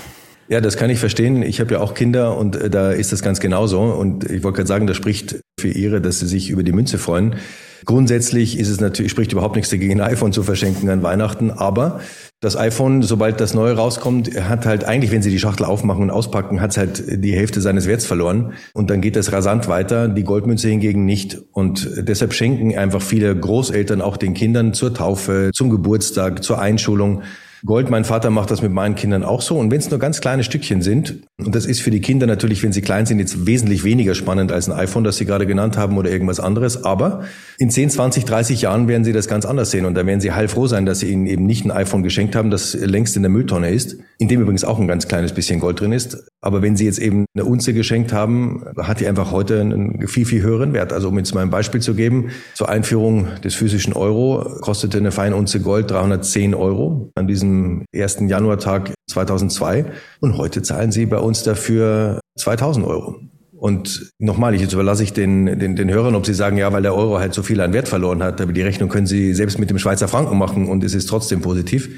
Ja, 0.48 0.60
das 0.60 0.76
kann 0.76 0.88
ich 0.88 1.00
verstehen. 1.00 1.42
Ich 1.42 1.58
habe 1.60 1.74
ja 1.74 1.80
auch 1.80 1.94
Kinder 1.94 2.38
und 2.38 2.54
äh, 2.54 2.70
da 2.70 2.92
ist 2.92 3.12
das 3.12 3.22
ganz 3.22 3.40
genauso. 3.40 3.80
Und 3.80 4.24
ich 4.24 4.44
wollte 4.44 4.58
gerade 4.58 4.68
sagen, 4.68 4.86
das 4.86 4.96
spricht 4.96 5.40
für 5.60 5.68
ihre, 5.68 6.00
dass 6.00 6.20
sie 6.20 6.28
sich 6.28 6.48
über 6.48 6.62
die 6.62 6.72
Münze 6.72 6.96
freuen. 6.96 7.34
Grundsätzlich 7.84 8.58
ist 8.58 8.68
es 8.68 8.80
natürlich, 8.80 9.10
spricht 9.10 9.32
überhaupt 9.32 9.56
nichts 9.56 9.70
dagegen, 9.70 10.00
ein 10.00 10.12
iPhone 10.12 10.32
zu 10.32 10.42
verschenken 10.42 10.88
an 10.90 11.02
Weihnachten, 11.02 11.50
aber 11.50 12.00
das 12.40 12.56
iPhone, 12.56 13.02
sobald 13.02 13.40
das 13.40 13.52
neue 13.54 13.74
rauskommt, 13.74 14.40
hat 14.40 14.64
halt 14.64 14.84
eigentlich, 14.84 15.10
wenn 15.10 15.22
Sie 15.22 15.30
die 15.30 15.40
Schachtel 15.40 15.64
aufmachen 15.64 16.04
und 16.04 16.10
auspacken, 16.10 16.60
hat 16.60 16.70
es 16.70 16.76
halt 16.76 17.02
die 17.24 17.32
Hälfte 17.32 17.60
seines 17.60 17.88
Werts 17.88 18.06
verloren. 18.06 18.52
Und 18.74 18.90
dann 18.90 19.00
geht 19.00 19.16
das 19.16 19.32
rasant 19.32 19.66
weiter, 19.66 20.06
die 20.06 20.22
Goldmünze 20.22 20.68
hingegen 20.68 21.04
nicht. 21.04 21.38
Und 21.50 21.90
deshalb 21.98 22.32
schenken 22.32 22.76
einfach 22.78 23.02
viele 23.02 23.34
Großeltern 23.34 24.00
auch 24.00 24.16
den 24.16 24.34
Kindern 24.34 24.72
zur 24.72 24.94
Taufe, 24.94 25.50
zum 25.52 25.68
Geburtstag, 25.68 26.44
zur 26.44 26.60
Einschulung 26.60 27.22
Gold. 27.64 27.90
Mein 27.90 28.04
Vater 28.04 28.30
macht 28.30 28.50
das 28.50 28.62
mit 28.62 28.72
meinen 28.72 28.94
Kindern 28.94 29.24
auch 29.24 29.40
so. 29.40 29.56
Und 29.58 29.70
wenn 29.70 29.78
es 29.78 29.90
nur 29.90 29.98
ganz 29.98 30.20
kleine 30.20 30.44
Stückchen 30.44 30.82
sind, 30.82 31.22
und 31.38 31.54
das 31.54 31.66
ist 31.66 31.80
für 31.80 31.90
die 31.90 32.00
Kinder 32.00 32.26
natürlich, 32.26 32.62
wenn 32.62 32.72
sie 32.72 32.82
klein 32.82 33.06
sind, 33.06 33.18
jetzt 33.18 33.46
wesentlich 33.46 33.84
weniger 33.84 34.14
spannend 34.14 34.52
als 34.52 34.68
ein 34.68 34.78
iPhone, 34.78 35.04
das 35.04 35.16
sie 35.16 35.24
gerade 35.24 35.46
genannt 35.46 35.76
haben 35.76 35.96
oder 35.98 36.10
irgendwas 36.10 36.40
anderes. 36.40 36.84
Aber 36.84 37.24
in 37.58 37.70
10, 37.70 37.90
20, 37.90 38.24
30 38.24 38.62
Jahren 38.62 38.88
werden 38.88 39.04
sie 39.04 39.12
das 39.12 39.28
ganz 39.28 39.44
anders 39.44 39.70
sehen. 39.70 39.84
Und 39.84 39.94
da 39.94 40.06
werden 40.06 40.20
sie 40.20 40.32
heilfroh 40.32 40.66
sein, 40.66 40.86
dass 40.86 41.00
sie 41.00 41.10
ihnen 41.10 41.26
eben 41.26 41.46
nicht 41.46 41.64
ein 41.64 41.70
iPhone 41.70 42.02
geschenkt 42.02 42.36
haben, 42.36 42.50
das 42.50 42.74
längst 42.74 43.16
in 43.16 43.22
der 43.22 43.30
Mülltonne 43.30 43.70
ist, 43.70 43.98
in 44.18 44.28
dem 44.28 44.40
übrigens 44.40 44.64
auch 44.64 44.78
ein 44.78 44.88
ganz 44.88 45.08
kleines 45.08 45.32
bisschen 45.32 45.60
Gold 45.60 45.80
drin 45.80 45.92
ist. 45.92 46.28
Aber 46.40 46.62
wenn 46.62 46.76
Sie 46.76 46.84
jetzt 46.84 47.00
eben 47.00 47.24
eine 47.34 47.44
Unze 47.44 47.74
geschenkt 47.74 48.12
haben, 48.12 48.64
hat 48.76 49.00
die 49.00 49.08
einfach 49.08 49.32
heute 49.32 49.60
einen 49.60 50.06
viel, 50.06 50.24
viel 50.24 50.42
höheren 50.42 50.72
Wert. 50.72 50.92
Also 50.92 51.08
um 51.08 51.18
jetzt 51.18 51.34
mal 51.34 51.40
ein 51.40 51.50
Beispiel 51.50 51.80
zu 51.80 51.94
geben, 51.94 52.30
zur 52.54 52.68
Einführung 52.68 53.26
des 53.42 53.54
physischen 53.54 53.92
Euro 53.92 54.46
kostete 54.60 54.98
eine 54.98 55.10
Feinunze 55.10 55.60
Gold 55.60 55.90
310 55.90 56.54
Euro 56.54 57.10
an 57.16 57.26
diesem 57.26 57.47
1. 57.94 58.18
Januartag 58.28 58.94
2002. 59.10 59.86
Und 60.20 60.36
heute 60.38 60.62
zahlen 60.62 60.92
Sie 60.92 61.06
bei 61.06 61.18
uns 61.18 61.42
dafür 61.42 62.20
2000 62.38 62.86
Euro. 62.86 63.20
Und 63.58 64.12
nochmal, 64.20 64.54
ich 64.54 64.60
jetzt 64.60 64.72
überlasse 64.72 65.02
ich 65.02 65.12
den, 65.12 65.58
den, 65.58 65.74
den 65.74 65.90
Hörern, 65.90 66.14
ob 66.14 66.24
sie 66.24 66.34
sagen, 66.34 66.58
ja, 66.58 66.72
weil 66.72 66.82
der 66.82 66.94
Euro 66.94 67.18
halt 67.18 67.34
so 67.34 67.42
viel 67.42 67.60
an 67.60 67.72
Wert 67.72 67.88
verloren 67.88 68.22
hat, 68.22 68.40
aber 68.40 68.52
die 68.52 68.62
Rechnung 68.62 68.88
können 68.88 69.08
sie 69.08 69.34
selbst 69.34 69.58
mit 69.58 69.68
dem 69.68 69.80
Schweizer 69.80 70.06
Franken 70.06 70.38
machen 70.38 70.68
und 70.68 70.84
es 70.84 70.94
ist 70.94 71.06
trotzdem 71.06 71.40
positiv. 71.40 71.88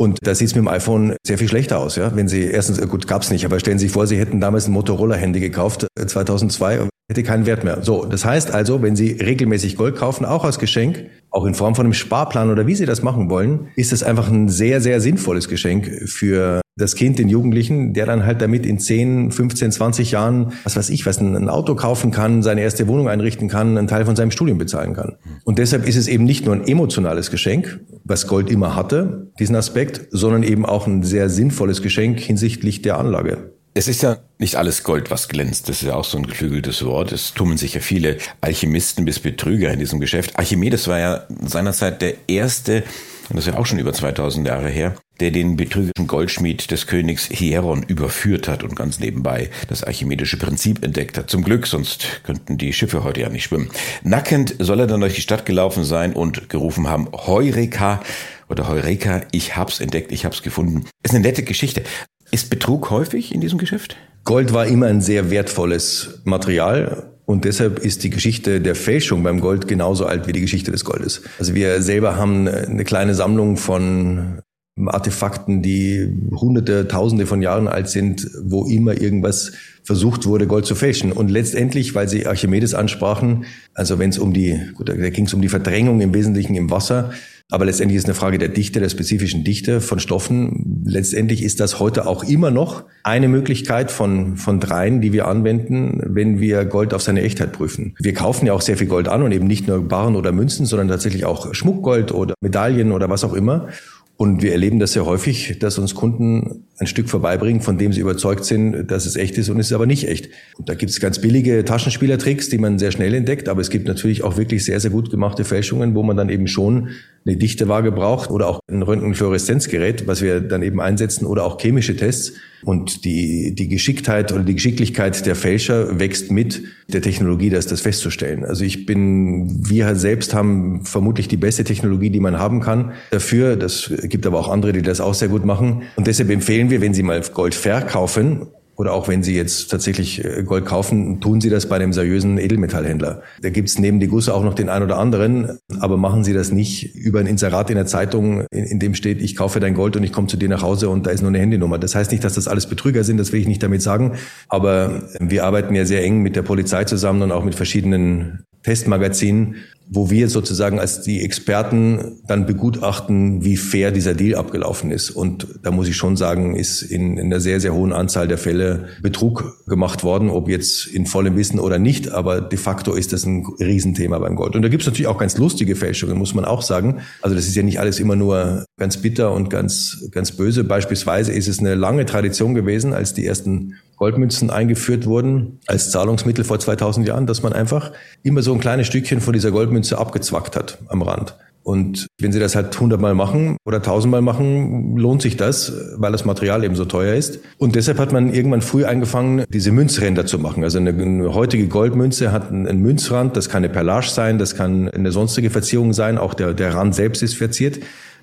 Und 0.00 0.18
da 0.22 0.34
sieht 0.34 0.48
es 0.48 0.54
mit 0.54 0.64
dem 0.64 0.68
iPhone 0.68 1.14
sehr 1.26 1.36
viel 1.36 1.46
schlechter 1.46 1.78
aus, 1.78 1.96
ja. 1.96 2.16
Wenn 2.16 2.26
Sie 2.26 2.44
erstens, 2.44 2.78
äh, 2.78 2.86
gut, 2.86 3.06
gab's 3.06 3.30
nicht, 3.30 3.44
aber 3.44 3.60
stellen 3.60 3.78
Sie 3.78 3.84
sich 3.84 3.92
vor, 3.92 4.06
Sie 4.06 4.16
hätten 4.16 4.40
damals 4.40 4.66
ein 4.66 4.72
Motorola-Handy 4.72 5.40
gekauft, 5.40 5.86
2002, 5.94 6.76
äh, 6.76 6.88
hätte 7.10 7.22
keinen 7.22 7.44
Wert 7.44 7.64
mehr. 7.64 7.82
So, 7.82 8.06
das 8.06 8.24
heißt 8.24 8.50
also, 8.50 8.80
wenn 8.80 8.96
Sie 8.96 9.12
regelmäßig 9.12 9.76
Gold 9.76 9.96
kaufen, 9.96 10.24
auch 10.24 10.44
als 10.44 10.58
Geschenk, 10.58 11.04
auch 11.30 11.44
in 11.44 11.52
Form 11.52 11.74
von 11.74 11.84
einem 11.84 11.92
Sparplan 11.92 12.48
oder 12.48 12.66
wie 12.66 12.76
Sie 12.76 12.86
das 12.86 13.02
machen 13.02 13.28
wollen, 13.28 13.68
ist 13.76 13.92
das 13.92 14.02
einfach 14.02 14.30
ein 14.30 14.48
sehr, 14.48 14.80
sehr 14.80 15.02
sinnvolles 15.02 15.48
Geschenk 15.48 15.90
für 16.06 16.62
das 16.78 16.94
Kind, 16.94 17.18
den 17.18 17.28
Jugendlichen, 17.28 17.92
der 17.92 18.06
dann 18.06 18.24
halt 18.24 18.40
damit 18.40 18.64
in 18.64 18.78
10, 18.78 19.32
15, 19.32 19.70
20 19.70 20.12
Jahren, 20.12 20.52
was 20.64 20.76
weiß 20.76 20.90
ich, 20.90 21.04
was 21.04 21.20
ein 21.20 21.48
Auto 21.48 21.74
kaufen 21.74 22.10
kann, 22.10 22.42
seine 22.42 22.62
erste 22.62 22.88
Wohnung 22.88 23.08
einrichten 23.08 23.48
kann, 23.48 23.76
einen 23.76 23.86
Teil 23.86 24.04
von 24.04 24.16
seinem 24.16 24.30
Studium 24.30 24.58
bezahlen 24.58 24.94
kann. 24.94 25.16
Und 25.44 25.58
deshalb 25.58 25.86
ist 25.86 25.96
es 25.96 26.08
eben 26.08 26.24
nicht 26.24 26.46
nur 26.46 26.54
ein 26.54 26.66
emotionales 26.66 27.30
Geschenk, 27.30 27.80
was 28.10 28.26
Gold 28.26 28.50
immer 28.50 28.76
hatte, 28.76 29.28
diesen 29.38 29.56
Aspekt, 29.56 30.08
sondern 30.10 30.42
eben 30.42 30.66
auch 30.66 30.86
ein 30.86 31.02
sehr 31.02 31.30
sinnvolles 31.30 31.80
Geschenk 31.80 32.20
hinsichtlich 32.20 32.82
der 32.82 32.98
Anlage. 32.98 33.54
Es 33.72 33.86
ist 33.86 34.02
ja 34.02 34.18
nicht 34.38 34.56
alles 34.56 34.82
Gold, 34.82 35.10
was 35.10 35.28
glänzt. 35.28 35.68
Das 35.68 35.80
ist 35.80 35.88
ja 35.88 35.94
auch 35.94 36.04
so 36.04 36.18
ein 36.18 36.26
geflügeltes 36.26 36.84
Wort. 36.84 37.12
Es 37.12 37.34
tummeln 37.34 37.56
sich 37.56 37.74
ja 37.74 37.80
viele 37.80 38.18
Alchemisten 38.40 39.04
bis 39.04 39.20
Betrüger 39.20 39.72
in 39.72 39.78
diesem 39.78 40.00
Geschäft. 40.00 40.36
Archimedes 40.36 40.88
war 40.88 40.98
ja 40.98 41.22
seinerzeit 41.42 42.02
der 42.02 42.14
erste, 42.28 42.82
und 43.30 43.36
das 43.36 43.46
ist 43.46 43.54
ja 43.54 43.60
auch 43.60 43.66
schon 43.66 43.78
über 43.78 43.92
2000 43.92 44.46
Jahre 44.46 44.68
her, 44.68 44.96
der 45.20 45.30
den 45.30 45.56
betrügerischen 45.56 46.08
Goldschmied 46.08 46.70
des 46.72 46.88
Königs 46.88 47.26
Hieron 47.26 47.84
überführt 47.84 48.48
hat 48.48 48.64
und 48.64 48.74
ganz 48.74 48.98
nebenbei 48.98 49.50
das 49.68 49.84
archimedische 49.84 50.36
Prinzip 50.36 50.84
entdeckt 50.84 51.16
hat. 51.16 51.30
Zum 51.30 51.44
Glück, 51.44 51.68
sonst 51.68 52.22
könnten 52.24 52.58
die 52.58 52.72
Schiffe 52.72 53.04
heute 53.04 53.20
ja 53.20 53.28
nicht 53.28 53.44
schwimmen. 53.44 53.70
Nackend 54.02 54.56
soll 54.58 54.80
er 54.80 54.88
dann 54.88 55.00
durch 55.00 55.14
die 55.14 55.20
Stadt 55.20 55.46
gelaufen 55.46 55.84
sein 55.84 56.12
und 56.12 56.48
gerufen 56.48 56.88
haben, 56.88 57.08
Heureka 57.12 58.02
oder 58.48 58.68
Heureka, 58.68 59.22
ich 59.30 59.56
hab's 59.56 59.78
entdeckt, 59.78 60.10
ich 60.10 60.24
hab's 60.24 60.42
gefunden. 60.42 60.86
Ist 61.04 61.14
eine 61.14 61.22
nette 61.22 61.44
Geschichte. 61.44 61.84
Ist 62.32 62.50
Betrug 62.50 62.90
häufig 62.90 63.32
in 63.32 63.40
diesem 63.40 63.58
Geschäft? 63.58 63.96
Gold 64.24 64.52
war 64.52 64.66
immer 64.66 64.86
ein 64.86 65.00
sehr 65.00 65.30
wertvolles 65.30 66.20
Material 66.24 67.10
und 67.30 67.44
deshalb 67.44 67.78
ist 67.78 68.02
die 68.02 68.10
Geschichte 68.10 68.60
der 68.60 68.74
Fälschung 68.74 69.22
beim 69.22 69.40
Gold 69.40 69.68
genauso 69.68 70.04
alt 70.04 70.26
wie 70.26 70.32
die 70.32 70.40
Geschichte 70.40 70.72
des 70.72 70.84
Goldes. 70.84 71.22
Also 71.38 71.54
wir 71.54 71.80
selber 71.80 72.16
haben 72.16 72.48
eine 72.48 72.82
kleine 72.82 73.14
Sammlung 73.14 73.56
von 73.56 74.40
Artefakten, 74.84 75.62
die 75.62 76.12
hunderte, 76.32 76.88
tausende 76.88 77.26
von 77.26 77.40
Jahren 77.40 77.68
alt 77.68 77.88
sind, 77.88 78.28
wo 78.42 78.64
immer 78.66 79.00
irgendwas 79.00 79.52
versucht 79.84 80.26
wurde, 80.26 80.48
Gold 80.48 80.66
zu 80.66 80.74
fälschen. 80.74 81.12
Und 81.12 81.30
letztendlich, 81.30 81.94
weil 81.94 82.08
Sie 82.08 82.26
Archimedes 82.26 82.74
ansprachen, 82.74 83.44
also 83.74 84.00
wenn 84.00 84.10
es 84.10 84.18
um 84.18 84.32
die, 84.32 84.58
gut, 84.74 84.88
da 84.88 84.94
ging 84.94 85.26
es 85.26 85.34
um 85.34 85.40
die 85.40 85.48
Verdrängung 85.48 86.00
im 86.00 86.12
Wesentlichen 86.12 86.56
im 86.56 86.68
Wasser, 86.68 87.12
aber 87.50 87.64
letztendlich 87.64 87.98
ist 87.98 88.06
eine 88.06 88.14
Frage 88.14 88.38
der 88.38 88.48
Dichte, 88.48 88.80
der 88.80 88.88
spezifischen 88.88 89.44
Dichte 89.44 89.80
von 89.80 89.98
Stoffen. 89.98 90.82
Letztendlich 90.84 91.42
ist 91.42 91.60
das 91.60 91.80
heute 91.80 92.06
auch 92.06 92.24
immer 92.24 92.50
noch 92.50 92.84
eine 93.02 93.28
Möglichkeit 93.28 93.90
von, 93.90 94.36
von 94.36 94.60
dreien, 94.60 95.00
die 95.00 95.12
wir 95.12 95.26
anwenden, 95.26 96.00
wenn 96.04 96.40
wir 96.40 96.64
Gold 96.64 96.94
auf 96.94 97.02
seine 97.02 97.22
Echtheit 97.22 97.52
prüfen. 97.52 97.94
Wir 97.98 98.14
kaufen 98.14 98.46
ja 98.46 98.52
auch 98.52 98.60
sehr 98.60 98.76
viel 98.76 98.86
Gold 98.86 99.08
an 99.08 99.22
und 99.22 99.32
eben 99.32 99.46
nicht 99.46 99.66
nur 99.66 99.82
Barren 99.86 100.16
oder 100.16 100.32
Münzen, 100.32 100.64
sondern 100.66 100.88
tatsächlich 100.88 101.24
auch 101.24 101.52
Schmuckgold 101.52 102.12
oder 102.12 102.34
Medaillen 102.40 102.92
oder 102.92 103.10
was 103.10 103.24
auch 103.24 103.34
immer. 103.34 103.68
Und 104.16 104.42
wir 104.42 104.52
erleben 104.52 104.78
das 104.78 104.92
sehr 104.92 105.06
häufig, 105.06 105.58
dass 105.60 105.78
uns 105.78 105.94
Kunden 105.94 106.66
ein 106.80 106.86
Stück 106.86 107.10
vorbeibringen, 107.10 107.60
von 107.60 107.76
dem 107.76 107.92
sie 107.92 108.00
überzeugt 108.00 108.46
sind, 108.46 108.90
dass 108.90 109.04
es 109.04 109.16
echt 109.16 109.36
ist 109.36 109.50
und 109.50 109.60
es 109.60 109.66
ist 109.66 109.72
aber 109.74 109.84
nicht 109.84 110.08
echt. 110.08 110.30
Und 110.56 110.68
da 110.70 110.74
gibt 110.74 110.90
es 110.90 110.98
ganz 110.98 111.20
billige 111.20 111.62
Taschenspielertricks, 111.64 112.48
die 112.48 112.56
man 112.56 112.78
sehr 112.78 112.90
schnell 112.90 113.12
entdeckt, 113.12 113.50
aber 113.50 113.60
es 113.60 113.68
gibt 113.68 113.86
natürlich 113.86 114.24
auch 114.24 114.38
wirklich 114.38 114.64
sehr, 114.64 114.80
sehr 114.80 114.90
gut 114.90 115.10
gemachte 115.10 115.44
Fälschungen, 115.44 115.94
wo 115.94 116.02
man 116.02 116.16
dann 116.16 116.30
eben 116.30 116.46
schon 116.46 116.88
eine 117.26 117.36
Dichtewaage 117.36 117.92
braucht 117.92 118.30
oder 118.30 118.48
auch 118.48 118.60
ein 118.70 118.82
Röntgenfluoreszenzgerät, 118.82 120.06
was 120.06 120.22
wir 120.22 120.40
dann 120.40 120.62
eben 120.62 120.80
einsetzen 120.80 121.26
oder 121.26 121.44
auch 121.44 121.60
chemische 121.60 121.94
Tests. 121.96 122.32
Und 122.62 123.06
die, 123.06 123.54
die 123.54 123.68
Geschicktheit 123.68 124.32
oder 124.32 124.42
die 124.42 124.54
Geschicklichkeit 124.54 125.24
der 125.24 125.34
Fälscher 125.34 125.98
wächst 125.98 126.30
mit 126.30 126.62
der 126.88 127.00
Technologie, 127.00 127.48
das, 127.48 127.66
das 127.66 127.80
festzustellen. 127.80 128.44
Also 128.44 128.64
ich 128.64 128.84
bin, 128.84 129.66
wir 129.66 129.94
selbst 129.94 130.34
haben 130.34 130.84
vermutlich 130.84 131.26
die 131.28 131.38
beste 131.38 131.64
Technologie, 131.64 132.10
die 132.10 132.20
man 132.20 132.38
haben 132.38 132.60
kann 132.60 132.92
dafür. 133.10 133.56
Das 133.56 133.90
gibt 134.02 134.26
aber 134.26 134.38
auch 134.38 134.48
andere, 134.48 134.72
die 134.72 134.82
das 134.82 135.00
auch 135.00 135.14
sehr 135.14 135.28
gut 135.28 135.44
machen. 135.44 135.82
Und 135.96 136.06
deshalb 136.06 136.30
empfehlen 136.30 136.69
wir, 136.70 136.80
wenn 136.80 136.94
Sie 136.94 137.02
mal 137.02 137.20
Gold 137.20 137.54
verkaufen 137.54 138.46
oder 138.80 138.94
auch 138.94 139.08
wenn 139.08 139.22
Sie 139.22 139.34
jetzt 139.34 139.70
tatsächlich 139.70 140.24
äh, 140.24 140.42
Gold 140.42 140.64
kaufen, 140.64 141.20
tun 141.20 141.42
Sie 141.42 141.50
das 141.50 141.68
bei 141.68 141.76
einem 141.76 141.92
seriösen 141.92 142.38
Edelmetallhändler. 142.38 143.20
Da 143.42 143.50
gibt's 143.50 143.78
neben 143.78 144.00
die 144.00 144.06
Gusse 144.06 144.32
auch 144.32 144.42
noch 144.42 144.54
den 144.54 144.70
einen 144.70 144.84
oder 144.84 144.96
anderen, 144.96 145.58
aber 145.80 145.98
machen 145.98 146.24
Sie 146.24 146.32
das 146.32 146.50
nicht 146.50 146.94
über 146.94 147.20
ein 147.20 147.26
Inserat 147.26 147.68
in 147.68 147.76
der 147.76 147.84
Zeitung, 147.84 148.46
in, 148.50 148.64
in 148.64 148.78
dem 148.78 148.94
steht, 148.94 149.20
ich 149.20 149.36
kaufe 149.36 149.60
dein 149.60 149.74
Gold 149.74 149.96
und 149.96 150.02
ich 150.02 150.12
komme 150.12 150.28
zu 150.28 150.38
dir 150.38 150.48
nach 150.48 150.62
Hause 150.62 150.88
und 150.88 151.06
da 151.06 151.10
ist 151.10 151.20
nur 151.20 151.28
eine 151.28 151.40
Handynummer. 151.40 151.78
Das 151.78 151.94
heißt 151.94 152.10
nicht, 152.10 152.24
dass 152.24 152.34
das 152.34 152.48
alles 152.48 152.66
Betrüger 152.66 153.04
sind, 153.04 153.18
das 153.18 153.32
will 153.32 153.40
ich 153.40 153.48
nicht 153.48 153.62
damit 153.62 153.82
sagen, 153.82 154.14
aber 154.48 155.02
wir 155.20 155.44
arbeiten 155.44 155.74
ja 155.74 155.84
sehr 155.84 156.02
eng 156.02 156.22
mit 156.22 156.34
der 156.34 156.42
Polizei 156.42 156.84
zusammen 156.84 157.20
und 157.20 157.32
auch 157.32 157.44
mit 157.44 157.54
verschiedenen 157.54 158.44
Testmagazinen, 158.62 159.56
wo 159.92 160.08
wir 160.08 160.28
sozusagen 160.28 160.78
als 160.78 161.02
die 161.02 161.20
Experten 161.20 162.20
dann 162.28 162.46
begutachten, 162.46 163.44
wie 163.44 163.56
fair 163.56 163.90
dieser 163.90 164.14
Deal 164.14 164.38
abgelaufen 164.38 164.92
ist. 164.92 165.10
Und 165.10 165.48
da 165.64 165.72
muss 165.72 165.88
ich 165.88 165.96
schon 165.96 166.16
sagen, 166.16 166.54
ist 166.54 166.82
in, 166.82 167.16
in 167.18 167.26
einer 167.26 167.40
sehr, 167.40 167.60
sehr 167.60 167.74
hohen 167.74 167.92
Anzahl 167.92 168.28
der 168.28 168.38
Fälle 168.38 168.86
Betrug 169.02 169.64
gemacht 169.66 170.04
worden, 170.04 170.30
ob 170.30 170.48
jetzt 170.48 170.86
in 170.86 171.06
vollem 171.06 171.36
Wissen 171.36 171.58
oder 171.58 171.80
nicht. 171.80 172.12
Aber 172.12 172.40
de 172.40 172.56
facto 172.56 172.92
ist 172.94 173.12
das 173.12 173.26
ein 173.26 173.44
Riesenthema 173.58 174.20
beim 174.20 174.36
Gold. 174.36 174.54
Und 174.54 174.62
da 174.62 174.68
gibt 174.68 174.82
es 174.82 174.86
natürlich 174.86 175.08
auch 175.08 175.18
ganz 175.18 175.36
lustige 175.38 175.74
Fälschungen, 175.74 176.16
muss 176.16 176.34
man 176.34 176.44
auch 176.44 176.62
sagen. 176.62 177.00
Also 177.20 177.34
das 177.34 177.48
ist 177.48 177.56
ja 177.56 177.64
nicht 177.64 177.80
alles 177.80 177.98
immer 177.98 178.14
nur 178.14 178.64
ganz 178.78 178.98
bitter 178.98 179.32
und 179.32 179.50
ganz, 179.50 180.06
ganz 180.12 180.30
böse. 180.30 180.62
Beispielsweise 180.62 181.32
ist 181.32 181.48
es 181.48 181.58
eine 181.58 181.74
lange 181.74 182.06
Tradition 182.06 182.54
gewesen, 182.54 182.92
als 182.92 183.12
die 183.12 183.26
ersten 183.26 183.74
Goldmünzen 184.00 184.48
eingeführt 184.48 185.04
wurden 185.04 185.58
als 185.66 185.90
Zahlungsmittel 185.90 186.42
vor 186.42 186.58
2000 186.58 187.06
Jahren, 187.06 187.26
dass 187.26 187.42
man 187.42 187.52
einfach 187.52 187.92
immer 188.22 188.40
so 188.40 188.54
ein 188.54 188.58
kleines 188.58 188.86
Stückchen 188.86 189.20
von 189.20 189.34
dieser 189.34 189.50
Goldmünze 189.50 189.79
abgezwackt 189.98 190.56
hat 190.56 190.78
am 190.88 191.02
Rand. 191.02 191.36
Und 191.62 192.06
wenn 192.18 192.32
Sie 192.32 192.40
das 192.40 192.56
halt 192.56 192.78
hundertmal 192.80 193.14
machen 193.14 193.58
oder 193.66 193.82
tausendmal 193.82 194.22
machen, 194.22 194.96
lohnt 194.96 195.20
sich 195.20 195.36
das, 195.36 195.72
weil 195.96 196.10
das 196.10 196.24
Material 196.24 196.64
eben 196.64 196.74
so 196.74 196.86
teuer 196.86 197.14
ist. 197.14 197.40
Und 197.58 197.76
deshalb 197.76 197.98
hat 197.98 198.12
man 198.12 198.32
irgendwann 198.32 198.62
früh 198.62 198.84
angefangen, 198.86 199.44
diese 199.50 199.70
Münzränder 199.70 200.24
zu 200.24 200.38
machen. 200.38 200.64
Also 200.64 200.78
eine, 200.78 200.90
eine 200.90 201.34
heutige 201.34 201.68
Goldmünze 201.68 202.32
hat 202.32 202.48
einen, 202.48 202.66
einen 202.66 202.80
Münzrand, 202.80 203.36
das 203.36 203.50
kann 203.50 203.62
eine 203.62 203.72
Perlage 203.72 204.08
sein, 204.08 204.38
das 204.38 204.56
kann 204.56 204.88
eine 204.88 205.12
sonstige 205.12 205.50
Verzierung 205.50 205.92
sein, 205.92 206.16
auch 206.16 206.32
der, 206.32 206.54
der 206.54 206.74
Rand 206.74 206.94
selbst 206.94 207.22
ist 207.22 207.34
verziert 207.34 207.80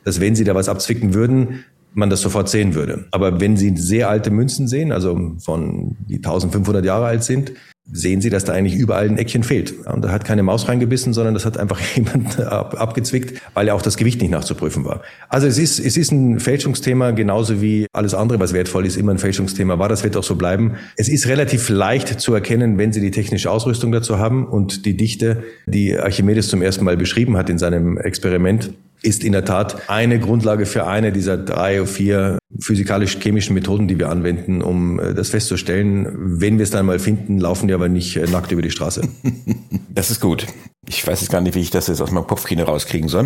dass 0.07 0.21
wenn 0.21 0.35
Sie 0.35 0.45
da 0.45 0.55
was 0.55 0.69
abzwicken 0.69 1.13
würden, 1.13 1.65
man 1.93 2.09
das 2.09 2.21
sofort 2.21 2.47
sehen 2.47 2.75
würde. 2.75 3.07
Aber 3.11 3.41
wenn 3.41 3.57
Sie 3.57 3.75
sehr 3.75 4.09
alte 4.09 4.31
Münzen 4.31 4.69
sehen, 4.69 4.93
also 4.93 5.33
von 5.39 5.97
die 6.07 6.15
1500 6.15 6.85
Jahre 6.85 7.07
alt 7.07 7.25
sind, 7.25 7.51
sehen 7.91 8.22
Sie, 8.22 8.29
dass 8.29 8.44
da 8.44 8.53
eigentlich 8.53 8.75
überall 8.75 9.08
ein 9.08 9.17
Eckchen 9.17 9.44
fehlt. 9.44 9.86
Und 9.86 10.03
da 10.03 10.12
hat 10.12 10.25
keine 10.25 10.44
Maus 10.44 10.67
reingebissen, 10.67 11.13
sondern 11.13 11.34
das 11.34 11.46
hat 11.46 11.58
einfach 11.58 11.79
jemand 11.96 12.39
ab, 12.39 12.79
abgezwickt, 12.79 13.41
weil 13.53 13.67
ja 13.67 13.74
auch 13.74 13.82
das 13.82 13.98
Gewicht 13.98 14.22
nicht 14.22 14.32
nachzuprüfen 14.32 14.86
war. 14.86 15.01
Also 15.29 15.48
es 15.48 15.58
ist, 15.58 15.79
es 15.79 15.98
ist 15.98 16.12
ein 16.12 16.39
Fälschungsthema, 16.39 17.12
genauso 17.12 17.62
wie 17.62 17.88
alles 17.94 18.13
andere, 18.13 18.39
was 18.39 18.53
wertvoll 18.53 18.86
ist, 18.86 18.98
immer 18.98 19.13
ein 19.13 19.17
Fälschungsthema 19.17 19.79
war. 19.79 19.89
Das 19.89 20.03
wird 20.03 20.17
auch 20.17 20.24
so 20.24 20.36
bleiben. 20.36 20.75
Es 20.96 21.10
ist 21.10 21.27
relativ 21.27 21.70
leicht 21.70 22.20
zu 22.20 22.34
erkennen, 22.34 22.77
wenn 22.77 22.91
Sie 22.91 23.01
die 23.01 23.12
technische 23.12 23.50
Ausrüstung 23.50 23.91
dazu 23.91 24.17
haben 24.17 24.46
und 24.48 24.86
die 24.86 24.98
Dichte, 24.98 25.44
die 25.65 25.98
Archimedes 25.98 26.50
zum 26.50 26.62
ersten 26.62 26.84
Mal 26.84 26.98
beschrieben 26.98 27.38
hat 27.38 27.50
in 27.50 27.58
seinem 27.58 27.98
Experiment, 27.98 28.74
ist 29.01 29.23
in 29.23 29.31
der 29.31 29.45
Tat 29.45 29.89
eine 29.89 30.19
Grundlage 30.19 30.65
für 30.65 30.87
eine 30.87 31.11
dieser 31.11 31.37
drei 31.37 31.81
oder 31.81 31.87
vier 31.87 32.37
physikalisch-chemischen 32.59 33.53
Methoden, 33.53 33.87
die 33.87 33.99
wir 33.99 34.09
anwenden, 34.09 34.61
um 34.61 34.99
äh, 34.99 35.13
das 35.13 35.29
festzustellen. 35.29 36.07
Wenn 36.39 36.57
wir 36.57 36.63
es 36.63 36.71
dann 36.71 36.85
mal 36.85 36.99
finden, 36.99 37.37
laufen 37.39 37.67
die 37.67 37.73
aber 37.73 37.89
nicht 37.89 38.15
äh, 38.15 38.25
nackt 38.25 38.51
über 38.51 38.61
die 38.61 38.71
Straße. 38.71 39.01
Das 39.89 40.11
ist 40.11 40.21
gut. 40.21 40.45
Ich 40.87 41.07
weiß 41.07 41.21
jetzt 41.21 41.31
gar 41.31 41.41
nicht, 41.41 41.55
wie 41.55 41.59
ich 41.59 41.71
das 41.71 41.87
jetzt 41.87 42.01
aus 42.01 42.11
meinem 42.11 42.27
Kopfkino 42.27 42.65
rauskriegen 42.65 43.09
soll. 43.09 43.25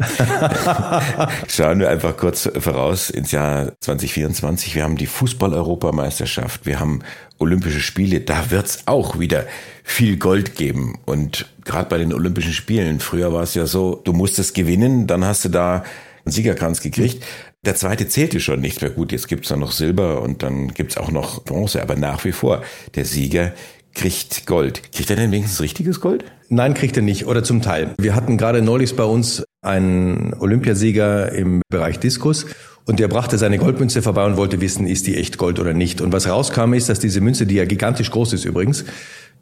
Schauen 1.50 1.82
wir 1.82 1.90
einfach 1.90 2.16
kurz 2.16 2.50
voraus 2.58 3.10
ins 3.10 3.34
Jahr 3.34 3.74
2024. 3.82 4.74
Wir 4.74 4.84
haben 4.84 4.96
die 4.96 5.06
Fußball-Europameisterschaft. 5.06 6.66
Wir 6.66 6.80
haben 6.80 7.02
Olympische 7.42 7.82
Spiele. 7.82 8.22
Da 8.22 8.52
wird's 8.52 8.84
auch 8.86 9.20
wieder 9.20 9.46
viel 9.84 10.18
Gold 10.18 10.56
geben. 10.56 11.00
Und 11.06 11.48
gerade 11.66 11.90
bei 11.90 11.98
den 11.98 12.14
Olympischen 12.14 12.54
Spielen, 12.54 13.00
früher 13.00 13.34
war 13.34 13.44
es 13.44 13.56
ja 13.56 13.66
so, 13.66 14.00
du 14.04 14.14
musstest 14.14 14.54
gewinnen, 14.54 15.08
dann 15.08 15.26
hast 15.26 15.46
du 15.46 15.50
da 15.50 15.84
einen 16.26 16.32
Siegerkranz 16.32 16.82
gekriegt. 16.82 17.24
Der 17.64 17.76
zweite 17.76 18.08
zählte 18.08 18.40
schon 18.40 18.60
nicht 18.60 18.82
mehr 18.82 18.90
gut. 18.90 19.12
Jetzt 19.12 19.28
gibt's 19.28 19.50
da 19.50 19.56
noch 19.56 19.72
Silber 19.72 20.22
und 20.22 20.44
dann 20.44 20.74
gibt's 20.74 20.98
auch 20.98 21.12
noch 21.12 21.44
Bronze. 21.44 21.82
Aber 21.82 21.96
nach 21.96 22.24
wie 22.26 22.32
vor, 22.32 22.64
der 22.96 23.06
Sieger 23.06 23.54
kriegt 23.94 24.46
Gold. 24.46 24.94
Kriegt 24.94 25.10
er 25.10 25.16
denn 25.16 25.32
wenigstens 25.32 25.62
richtiges 25.62 26.00
Gold? 26.00 26.24
Nein, 26.54 26.74
kriegt 26.74 26.98
er 26.98 27.02
nicht 27.02 27.28
oder 27.28 27.46
zum 27.46 27.62
Teil. 27.62 27.96
Wir 27.98 28.14
hatten 28.14 28.36
gerade 28.36 28.62
neulich 28.62 28.98
bei 28.98 29.06
uns 29.06 29.46
einen 29.62 30.34
Olympiasieger 30.34 31.32
im 31.32 31.62
Bereich 31.70 31.98
Diskus 31.98 32.46
und 32.86 33.00
der 33.00 33.08
brachte 33.08 33.38
seine 33.38 33.58
Goldmünze 33.58 34.02
vorbei 34.02 34.26
und 34.26 34.36
wollte 34.36 34.60
wissen, 34.60 34.86
ist 34.86 35.08
die 35.08 35.16
echt 35.16 35.38
Gold 35.38 35.62
oder 35.62 35.74
nicht. 35.74 36.02
Und 36.02 36.12
was 36.12 36.28
rauskam 36.28 36.74
ist, 36.74 36.90
dass 36.90 37.00
diese 37.00 37.22
Münze, 37.22 37.46
die 37.46 37.56
ja 37.56 37.64
gigantisch 37.64 38.12
groß 38.12 38.34
ist 38.34 38.44
übrigens, 38.44 38.84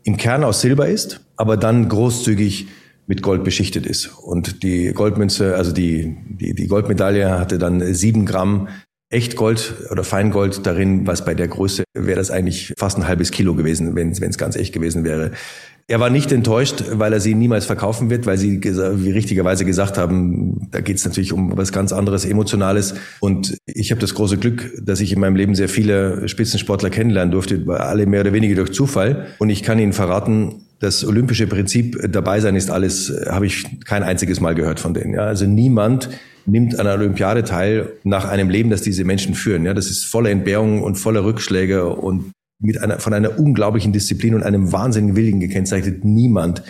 im 0.03 0.17
Kern 0.17 0.43
aus 0.43 0.61
Silber 0.61 0.87
ist, 0.87 1.21
aber 1.35 1.57
dann 1.57 1.89
großzügig 1.89 2.67
mit 3.07 3.23
Gold 3.23 3.43
beschichtet 3.43 3.87
ist. 3.87 4.05
Und 4.05 4.61
die 4.61 4.93
Goldmünze, 4.93 5.55
also 5.55 5.71
die, 5.71 6.15
die, 6.27 6.53
die 6.53 6.67
Goldmedaille 6.67 7.39
hatte 7.39 7.57
dann 7.57 7.95
sieben 7.95 8.27
Gramm 8.27 8.67
Echtgold 9.09 9.73
oder 9.91 10.03
Feingold 10.03 10.65
darin, 10.65 11.07
was 11.07 11.25
bei 11.25 11.33
der 11.33 11.47
Größe 11.47 11.83
wäre 11.93 12.17
das 12.17 12.29
eigentlich 12.29 12.73
fast 12.77 12.97
ein 12.97 13.07
halbes 13.07 13.31
Kilo 13.31 13.55
gewesen, 13.55 13.95
wenn 13.95 14.11
es 14.11 14.37
ganz 14.37 14.55
echt 14.55 14.73
gewesen 14.73 15.03
wäre. 15.03 15.31
Er 15.87 15.99
war 15.99 16.11
nicht 16.11 16.31
enttäuscht, 16.31 16.83
weil 16.91 17.13
er 17.13 17.19
sie 17.19 17.33
niemals 17.33 17.65
verkaufen 17.65 18.11
wird, 18.11 18.27
weil 18.27 18.37
sie, 18.37 18.61
wie 18.61 19.09
richtigerweise 19.09 19.65
gesagt 19.65 19.97
haben, 19.97 20.67
da 20.69 20.81
geht 20.81 20.97
es 20.97 21.05
natürlich 21.05 21.33
um 21.33 21.57
was 21.57 21.71
ganz 21.71 21.91
anderes, 21.91 22.25
Emotionales. 22.25 22.93
Und 23.19 23.57
ich 23.65 23.89
habe 23.89 23.99
das 23.99 24.13
große 24.13 24.37
Glück, 24.37 24.71
dass 24.79 25.01
ich 25.01 25.11
in 25.11 25.19
meinem 25.19 25.35
Leben 25.35 25.55
sehr 25.55 25.67
viele 25.67 26.27
Spitzensportler 26.27 26.91
kennenlernen 26.91 27.31
durfte, 27.31 27.65
alle 27.69 28.05
mehr 28.05 28.21
oder 28.21 28.33
weniger 28.33 28.53
durch 28.53 28.71
Zufall. 28.71 29.29
Und 29.39 29.49
ich 29.49 29.63
kann 29.63 29.79
Ihnen 29.79 29.93
verraten, 29.93 30.61
das 30.79 31.03
olympische 31.03 31.47
Prinzip 31.47 31.99
dabei 32.07 32.39
sein 32.39 32.55
ist 32.55 32.69
alles, 32.69 33.11
habe 33.27 33.47
ich 33.47 33.65
kein 33.83 34.03
einziges 34.03 34.39
Mal 34.39 34.53
gehört 34.53 34.79
von 34.79 34.93
denen. 34.93 35.15
Ja, 35.15 35.21
also 35.21 35.47
niemand 35.47 36.11
nimmt 36.51 36.79
an 36.79 36.87
einer 36.87 36.99
Olympiade 36.99 37.43
teil 37.43 37.93
nach 38.03 38.25
einem 38.25 38.49
Leben, 38.49 38.69
das 38.69 38.81
diese 38.81 39.03
Menschen 39.03 39.35
führen. 39.35 39.65
Ja, 39.65 39.73
das 39.73 39.89
ist 39.89 40.05
voller 40.05 40.29
Entbehrungen 40.29 40.81
und 40.81 40.95
voller 40.95 41.23
Rückschläge 41.23 41.87
und 41.87 42.31
mit 42.61 42.81
einer, 42.81 42.99
von 42.99 43.13
einer 43.13 43.39
unglaublichen 43.39 43.93
Disziplin 43.93 44.35
und 44.35 44.43
einem 44.43 44.71
wahnsinnigen 44.71 45.15
Willen 45.15 45.39
gekennzeichnet. 45.39 46.03
Niemand 46.03 46.63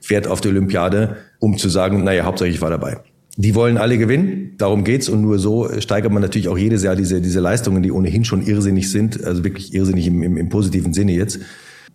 fährt 0.00 0.26
auf 0.26 0.40
die 0.40 0.48
Olympiade, 0.48 1.16
um 1.38 1.58
zu 1.58 1.68
sagen, 1.68 2.04
naja, 2.04 2.24
hauptsächlich 2.24 2.56
ich 2.56 2.62
war 2.62 2.70
dabei. 2.70 2.98
Die 3.36 3.54
wollen 3.54 3.78
alle 3.78 3.98
gewinnen, 3.98 4.52
darum 4.58 4.84
geht's 4.84 5.08
und 5.08 5.20
nur 5.20 5.38
so 5.38 5.68
steigert 5.80 6.12
man 6.12 6.22
natürlich 6.22 6.48
auch 6.48 6.56
jedes 6.56 6.84
Jahr 6.84 6.94
diese, 6.94 7.20
diese 7.20 7.40
Leistungen, 7.40 7.82
die 7.82 7.90
ohnehin 7.90 8.24
schon 8.24 8.46
irrsinnig 8.46 8.90
sind, 8.90 9.24
also 9.24 9.42
wirklich 9.42 9.74
irrsinnig 9.74 10.06
im, 10.06 10.22
im, 10.22 10.36
im 10.36 10.48
positiven 10.48 10.94
Sinne 10.94 11.12
jetzt. 11.12 11.40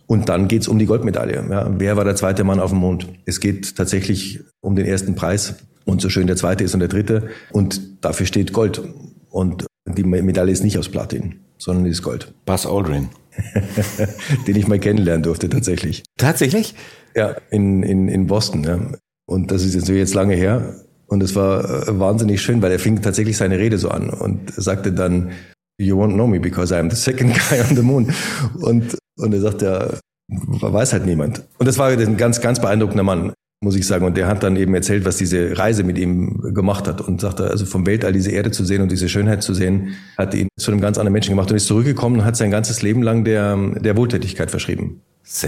Und 0.10 0.28
dann 0.28 0.48
geht's 0.48 0.68
um 0.68 0.80
die 0.80 0.88
Goldmedaille. 0.88 1.46
Ja, 1.52 1.70
wer 1.78 1.96
war 1.96 2.04
der 2.04 2.16
zweite 2.16 2.44
Mann 2.44 2.60
auf 2.60 2.72
dem 2.72 2.80
Mond? 2.80 3.08
Es 3.26 3.40
geht 3.40 3.76
tatsächlich 3.76 4.40
um 4.60 4.76
den 4.76 4.88
ersten 4.88 5.14
Preis 5.14 5.58
und 5.86 6.02
so 6.02 6.10
schön 6.10 6.26
der 6.26 6.36
zweite 6.36 6.64
ist 6.64 6.74
und 6.74 6.80
der 6.80 6.90
dritte. 6.90 7.30
Und 7.52 8.04
dafür 8.04 8.26
steht 8.26 8.52
Gold. 8.52 8.82
Und 9.30 9.68
die 9.86 10.04
Medaille 10.04 10.52
ist 10.52 10.64
nicht 10.64 10.80
aus 10.80 10.90
Platin, 10.90 11.42
sondern 11.60 11.86
ist 11.86 12.02
Gold. 12.02 12.34
Buzz 12.46 12.66
Aldrin. 12.66 13.10
den 14.48 14.56
ich 14.56 14.68
mal 14.68 14.80
kennenlernen 14.80 15.22
durfte, 15.22 15.48
tatsächlich. 15.48 16.04
Tatsächlich? 16.18 16.74
Ja, 17.16 17.36
in, 17.52 17.84
in, 17.84 18.08
in 18.08 18.26
Boston. 18.26 18.64
Ja. 18.64 18.80
Und 19.28 19.52
das 19.52 19.64
ist 19.64 19.76
jetzt, 19.76 19.90
jetzt 19.90 20.16
lange 20.16 20.34
her. 20.34 20.74
Und 21.06 21.22
es 21.22 21.36
war 21.36 21.88
äh, 21.88 22.00
wahnsinnig 22.00 22.42
schön, 22.42 22.64
weil 22.64 22.72
er 22.72 22.80
fing 22.80 23.00
tatsächlich 23.04 23.38
seine 23.38 23.60
Rede 23.60 23.78
so 23.78 23.90
an 23.90 24.10
und 24.10 24.52
sagte 24.56 24.92
dann, 24.92 25.34
You 25.80 25.98
won't 25.98 26.14
know 26.14 26.28
me 26.28 26.40
because 26.40 26.74
I'm 26.76 26.90
the 26.90 26.96
second 26.96 27.34
guy 27.50 27.62
on 27.62 27.76
the 27.76 27.82
moon. 27.82 28.14
Und, 28.62 28.98
und 29.18 29.34
er 29.34 29.42
sagt, 29.42 29.62
ja, 29.62 29.90
weiß 30.28 30.94
halt 30.94 31.06
niemand. 31.06 31.44
Und 31.58 31.68
das 31.68 31.78
war 31.78 31.88
ein 31.88 32.18
ganz, 32.18 32.42
ganz 32.42 32.60
beeindruckender 32.60 33.04
Mann 33.04 33.34
muss 33.62 33.76
ich 33.76 33.86
sagen. 33.86 34.06
Und 34.06 34.16
der 34.16 34.28
hat 34.28 34.44
dann 34.44 34.56
eben 34.56 34.74
erzählt, 34.74 35.06
was 35.06 35.18
diese 35.18 35.58
Reise 35.58 35.84
mit 35.84 35.98
ihm 35.98 36.54
gemacht 36.54 36.88
hat 36.88 37.02
und 37.02 37.20
sagte, 37.20 37.50
also 37.50 37.66
vom 37.66 37.86
Weltall 37.86 38.14
diese 38.14 38.32
Erde 38.32 38.52
zu 38.52 38.64
sehen 38.64 38.82
und 38.82 38.92
diese 38.92 39.10
Schönheit 39.10 39.44
zu 39.44 39.54
sehen, 39.54 39.96
hat 40.18 40.34
ihn 40.34 40.48
zu 40.58 40.72
einem 40.72 40.82
ganz 40.82 40.98
anderen 40.98 41.14
Menschen 41.14 41.32
gemacht 41.32 41.52
und 41.52 41.58
ist 41.58 41.68
zurückgekommen 41.68 42.20
und 42.20 42.26
hat 42.26 42.38
sein 42.38 42.52
ganzes 42.52 42.82
Leben 42.82 43.02
lang 43.02 43.26
der, 43.26 43.58
der 43.82 43.98
Wohltätigkeit 43.98 44.50
verschrieben. 44.50 45.02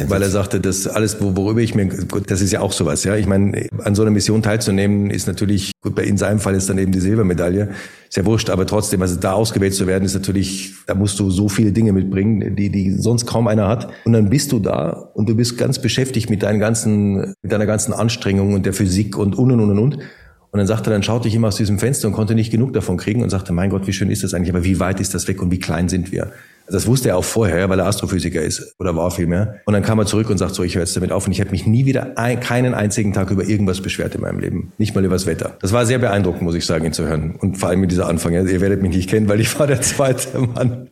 Weil 0.10 0.22
er 0.22 0.30
sagte, 0.30 0.60
das 0.60 0.86
alles, 0.88 1.20
worüber 1.20 1.60
ich 1.60 1.74
mir, 1.74 1.88
gut, 1.88 2.30
das 2.30 2.42
ist 2.42 2.52
ja 2.52 2.62
auch 2.62 2.72
sowas, 2.72 3.04
ja. 3.04 3.16
Ich 3.16 3.26
meine, 3.26 3.68
an 3.80 3.96
so 3.96 4.04
einer 4.04 4.12
Mission 4.12 4.44
teilzunehmen, 4.44 5.10
ist 5.10 5.26
natürlich, 5.26 5.72
gut, 5.82 5.98
in 5.98 6.18
seinem 6.18 6.40
Fall 6.40 6.54
ist 6.54 6.70
dann 6.70 6.78
eben 6.78 6.92
die 6.92 7.00
Silbermedaille, 7.00 7.70
ist 8.08 8.16
ja 8.16 8.24
wurscht, 8.24 8.52
aber 8.52 8.68
trotzdem, 8.68 9.02
also 9.02 9.16
da 9.16 9.34
ausgewählt 9.34 9.74
zu 9.74 9.88
werden, 9.88 10.06
ist 10.06 10.14
natürlich, 10.14 10.76
da 10.86 10.94
musst 10.94 11.20
du 11.20 11.32
so 11.32 11.50
viele 11.50 11.72
Dinge 11.72 11.94
mitbringen, 11.94 12.56
die, 12.56 12.70
die 12.70 12.92
sonst 12.92 13.26
kaum 13.26 13.48
einer 13.48 13.68
hat. 13.68 13.90
Und 14.06 14.14
dann 14.14 14.30
bist 14.30 14.52
du 14.52 14.60
da 14.60 14.92
und 15.16 15.28
du 15.28 15.36
bist 15.36 15.58
ganz 15.58 15.82
beschäftigt 15.82 16.30
mit 16.30 16.44
deinen 16.44 16.60
ganzen, 16.60 17.34
mit 17.42 17.52
deiner 17.52 17.66
ganzen 17.66 17.92
Anstrengung 17.92 18.54
und 18.54 18.68
der 18.68 18.74
Physik 18.74 19.18
und 19.18 19.36
und 19.36 19.50
und 19.50 19.60
und 19.60 19.80
und. 19.80 19.96
Und 19.96 20.58
dann 20.58 20.68
sagte 20.68 20.92
er, 20.92 20.94
dann 20.94 21.02
schaute 21.04 21.28
ich 21.28 21.34
immer 21.34 21.48
aus 21.48 21.56
diesem 21.56 21.80
Fenster 21.80 22.08
und 22.08 22.14
konnte 22.14 22.36
nicht 22.36 22.52
genug 22.52 22.74
davon 22.74 22.98
kriegen 22.98 23.24
und 23.24 23.32
sagte, 23.32 23.52
mein 23.52 23.72
Gott, 23.72 23.88
wie 23.88 23.94
schön 23.94 24.12
ist 24.12 24.24
das 24.24 24.36
eigentlich, 24.36 24.54
aber 24.54 24.64
wie 24.64 24.80
weit 24.80 25.00
ist 25.00 25.16
das 25.16 25.28
weg 25.28 25.42
und 25.42 25.50
wie 25.50 25.60
klein 25.60 25.90
sind 25.90 26.12
wir? 26.12 26.34
Das 26.72 26.88
wusste 26.88 27.10
er 27.10 27.18
auch 27.18 27.24
vorher, 27.24 27.70
weil 27.70 27.80
er 27.80 27.86
Astrophysiker 27.86 28.42
ist 28.42 28.76
oder 28.80 28.96
war 28.96 29.12
vielmehr. 29.12 29.60
Und 29.66 29.74
dann 29.74 29.84
kam 29.84 30.00
er 30.00 30.06
zurück 30.06 30.30
und 30.30 30.38
sagt 30.38 30.56
so, 30.56 30.64
ich 30.64 30.76
höre 30.76 30.82
jetzt 30.82 30.96
damit 30.96 31.12
auf 31.12 31.26
und 31.26 31.34
ich 31.34 31.42
habe 31.42 31.52
mich 31.52 31.68
nie 31.68 31.86
wieder 31.86 32.18
ein, 32.18 32.40
keinen 32.40 32.74
einzigen 32.74 33.14
Tag 33.14 33.30
über 33.30 33.44
irgendwas 33.44 33.82
beschwert 33.82 34.16
in 34.16 34.22
meinem 34.22 34.40
Leben. 34.40 34.72
Nicht 34.78 34.96
mal 34.96 35.04
über 35.04 35.16
das 35.16 35.26
Wetter. 35.26 35.58
Das 35.62 35.74
war 35.74 35.86
sehr 35.86 36.00
beeindruckend, 36.00 36.44
muss 36.44 36.56
ich 36.56 36.66
sagen, 36.66 36.86
ihn 36.86 36.94
zu 36.94 37.06
hören. 37.06 37.36
Und 37.36 37.58
vor 37.58 37.70
allem 37.70 37.82
mit 37.82 37.92
dieser 37.92 38.08
Anfang. 38.08 38.34
Ihr 38.34 38.62
werdet 38.62 38.82
mich 38.82 38.96
nicht 38.96 39.10
kennen, 39.10 39.28
weil 39.28 39.42
ich 39.42 39.60
war 39.60 39.68
der 39.68 39.82
zweite 39.82 40.40
Mann. 40.40 40.88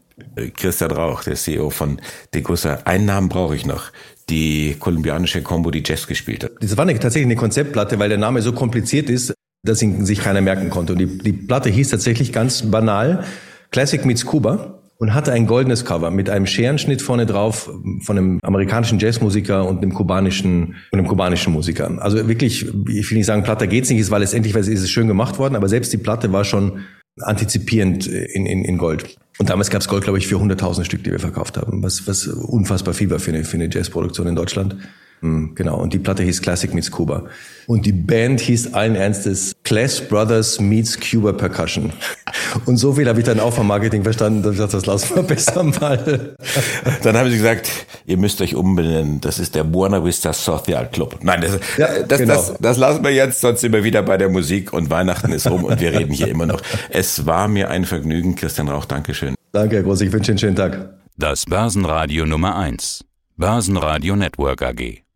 Christian 0.57 0.91
Rauch, 0.91 1.23
der 1.23 1.35
CEO 1.35 1.69
von 1.69 1.99
Degussa. 2.33 2.79
Einen 2.85 3.05
Namen 3.05 3.29
brauche 3.29 3.55
ich 3.55 3.65
noch. 3.65 3.91
Die 4.29 4.75
kolumbianische 4.77 5.41
Combo, 5.41 5.71
die 5.71 5.81
Jazz 5.85 6.07
gespielt 6.07 6.43
hat. 6.43 6.51
Das 6.59 6.75
war 6.77 6.83
eine, 6.83 6.99
tatsächlich 6.99 7.25
eine 7.25 7.35
Konzeptplatte, 7.35 7.97
weil 7.99 8.09
der 8.09 8.17
Name 8.17 8.41
so 8.41 8.51
kompliziert 8.51 9.09
ist, 9.09 9.33
dass 9.63 9.81
ihn 9.81 10.05
sich 10.05 10.19
keiner 10.19 10.41
merken 10.41 10.69
konnte. 10.69 10.93
Und 10.93 10.99
die, 10.99 11.17
die 11.17 11.33
Platte 11.33 11.69
hieß 11.69 11.89
tatsächlich 11.89 12.31
ganz 12.31 12.63
banal 12.63 13.23
Classic 13.71 14.03
Meets 14.05 14.25
Cuba 14.25 14.78
und 14.99 15.13
hatte 15.13 15.31
ein 15.31 15.47
goldenes 15.47 15.85
Cover 15.85 16.12
mit 16.12 16.29
einem 16.29 16.45
Scherenschnitt 16.45 17.01
vorne 17.01 17.25
drauf 17.25 17.71
von 18.01 18.17
einem 18.17 18.39
amerikanischen 18.43 18.99
Jazzmusiker 18.99 19.67
und 19.67 19.81
einem 19.81 19.93
kubanischen 19.93 20.75
und 20.91 20.99
einem 20.99 21.07
kubanischen 21.07 21.53
Musiker. 21.53 21.89
Also 21.99 22.27
wirklich, 22.27 22.67
ich 22.89 23.09
will 23.09 23.17
nicht 23.17 23.25
sagen, 23.25 23.43
Platte 23.43 23.67
geht's 23.67 23.89
nicht, 23.89 24.12
weil 24.12 24.21
letztendlich 24.21 24.53
ist 24.53 24.67
es 24.67 24.89
schön 24.89 25.07
gemacht 25.07 25.39
worden, 25.39 25.55
aber 25.55 25.69
selbst 25.69 25.93
die 25.93 25.97
Platte 25.97 26.31
war 26.33 26.43
schon 26.43 26.81
antizipierend 27.21 28.07
in, 28.07 28.45
in, 28.45 28.65
in 28.65 28.77
Gold. 28.77 29.17
Und 29.38 29.49
damals 29.49 29.69
gab's 29.69 29.88
Gold, 29.88 30.03
glaube 30.03 30.19
ich, 30.19 30.27
für 30.27 30.35
100.000 30.35 30.83
Stück, 30.83 31.03
die 31.05 31.12
wir 31.12 31.19
verkauft 31.19 31.57
haben, 31.57 31.81
was, 31.81 32.05
was 32.05 32.27
unfassbar 32.27 32.93
viel 32.93 33.09
war 33.09 33.19
für 33.19 33.31
eine, 33.31 33.45
für 33.45 33.55
eine 33.55 33.69
Jazzproduktion 33.71 34.27
in 34.27 34.35
Deutschland. 34.35 34.75
Hm, 35.21 35.53
genau, 35.53 35.77
und 35.79 35.93
die 35.93 35.99
Platte 35.99 36.23
hieß 36.23 36.41
Classic 36.41 36.73
Meets 36.73 36.91
Cuba. 36.91 37.25
Und 37.67 37.86
die 37.86 37.91
Band 37.91 38.39
hieß 38.39 38.73
allen 38.73 38.95
Ernstes 38.95 39.53
Clash 39.63 40.01
Brothers 40.08 40.60
Meets 40.60 40.99
Cuba 40.99 41.34
Percussion. 41.34 41.91
Und 42.65 42.77
so 42.77 42.93
viel 42.93 43.08
habe 43.08 43.19
ich 43.19 43.25
dann 43.25 43.39
auch 43.39 43.53
vom 43.53 43.67
Marketing 43.67 44.03
verstanden, 44.03 44.41
dass 44.41 44.53
ich 44.53 44.60
dachte, 44.60 44.77
das 44.77 44.86
lassen 44.86 45.15
wir 45.15 45.23
besser 45.23 45.63
mal. 45.63 46.36
Dann 47.03 47.17
haben 47.17 47.29
sie 47.29 47.38
gesagt, 47.38 47.69
ihr 48.05 48.17
müsst 48.17 48.41
euch 48.41 48.55
umbenennen, 48.55 49.21
das 49.21 49.39
ist 49.39 49.55
der 49.55 49.63
Buena 49.63 50.03
Vista 50.03 50.34
Social 50.34 50.89
Club. 50.89 51.19
Nein, 51.21 51.41
das, 51.41 51.60
ja, 51.77 52.03
das, 52.03 52.19
genau. 52.19 52.34
das, 52.34 52.53
das 52.60 52.77
lassen 52.77 53.03
wir 53.03 53.12
jetzt, 53.12 53.41
sonst 53.41 53.62
sind 53.62 53.73
wir 53.73 53.84
wieder 53.84 54.01
bei 54.01 54.17
der 54.17 54.29
Musik 54.29 54.73
und 54.73 54.89
Weihnachten 54.89 55.32
ist 55.32 55.49
rum 55.49 55.63
und 55.63 55.79
wir 55.79 55.93
reden 55.93 56.13
hier 56.13 56.27
immer 56.27 56.45
noch. 56.45 56.62
Es 56.89 57.25
war 57.25 57.47
mir 57.47 57.69
ein 57.69 57.86
Vergnügen, 57.86 58.36
Christian 58.36 58.69
Rauch, 58.69 58.86
Dankeschön. 58.86 59.36
Danke, 59.51 59.77
Herr 59.77 59.84
Groß, 59.84 60.01
ich 60.01 60.12
wünsche 60.12 60.32
Ihnen 60.32 60.39
einen 60.39 60.55
schönen 60.55 60.55
Tag. 60.55 60.89
Das 61.17 61.45
Börsenradio 61.45 62.25
Nummer 62.25 62.55
1. 62.55 63.05
Börsenradio 63.38 64.15
Network 64.15 64.62
AG. 64.62 65.08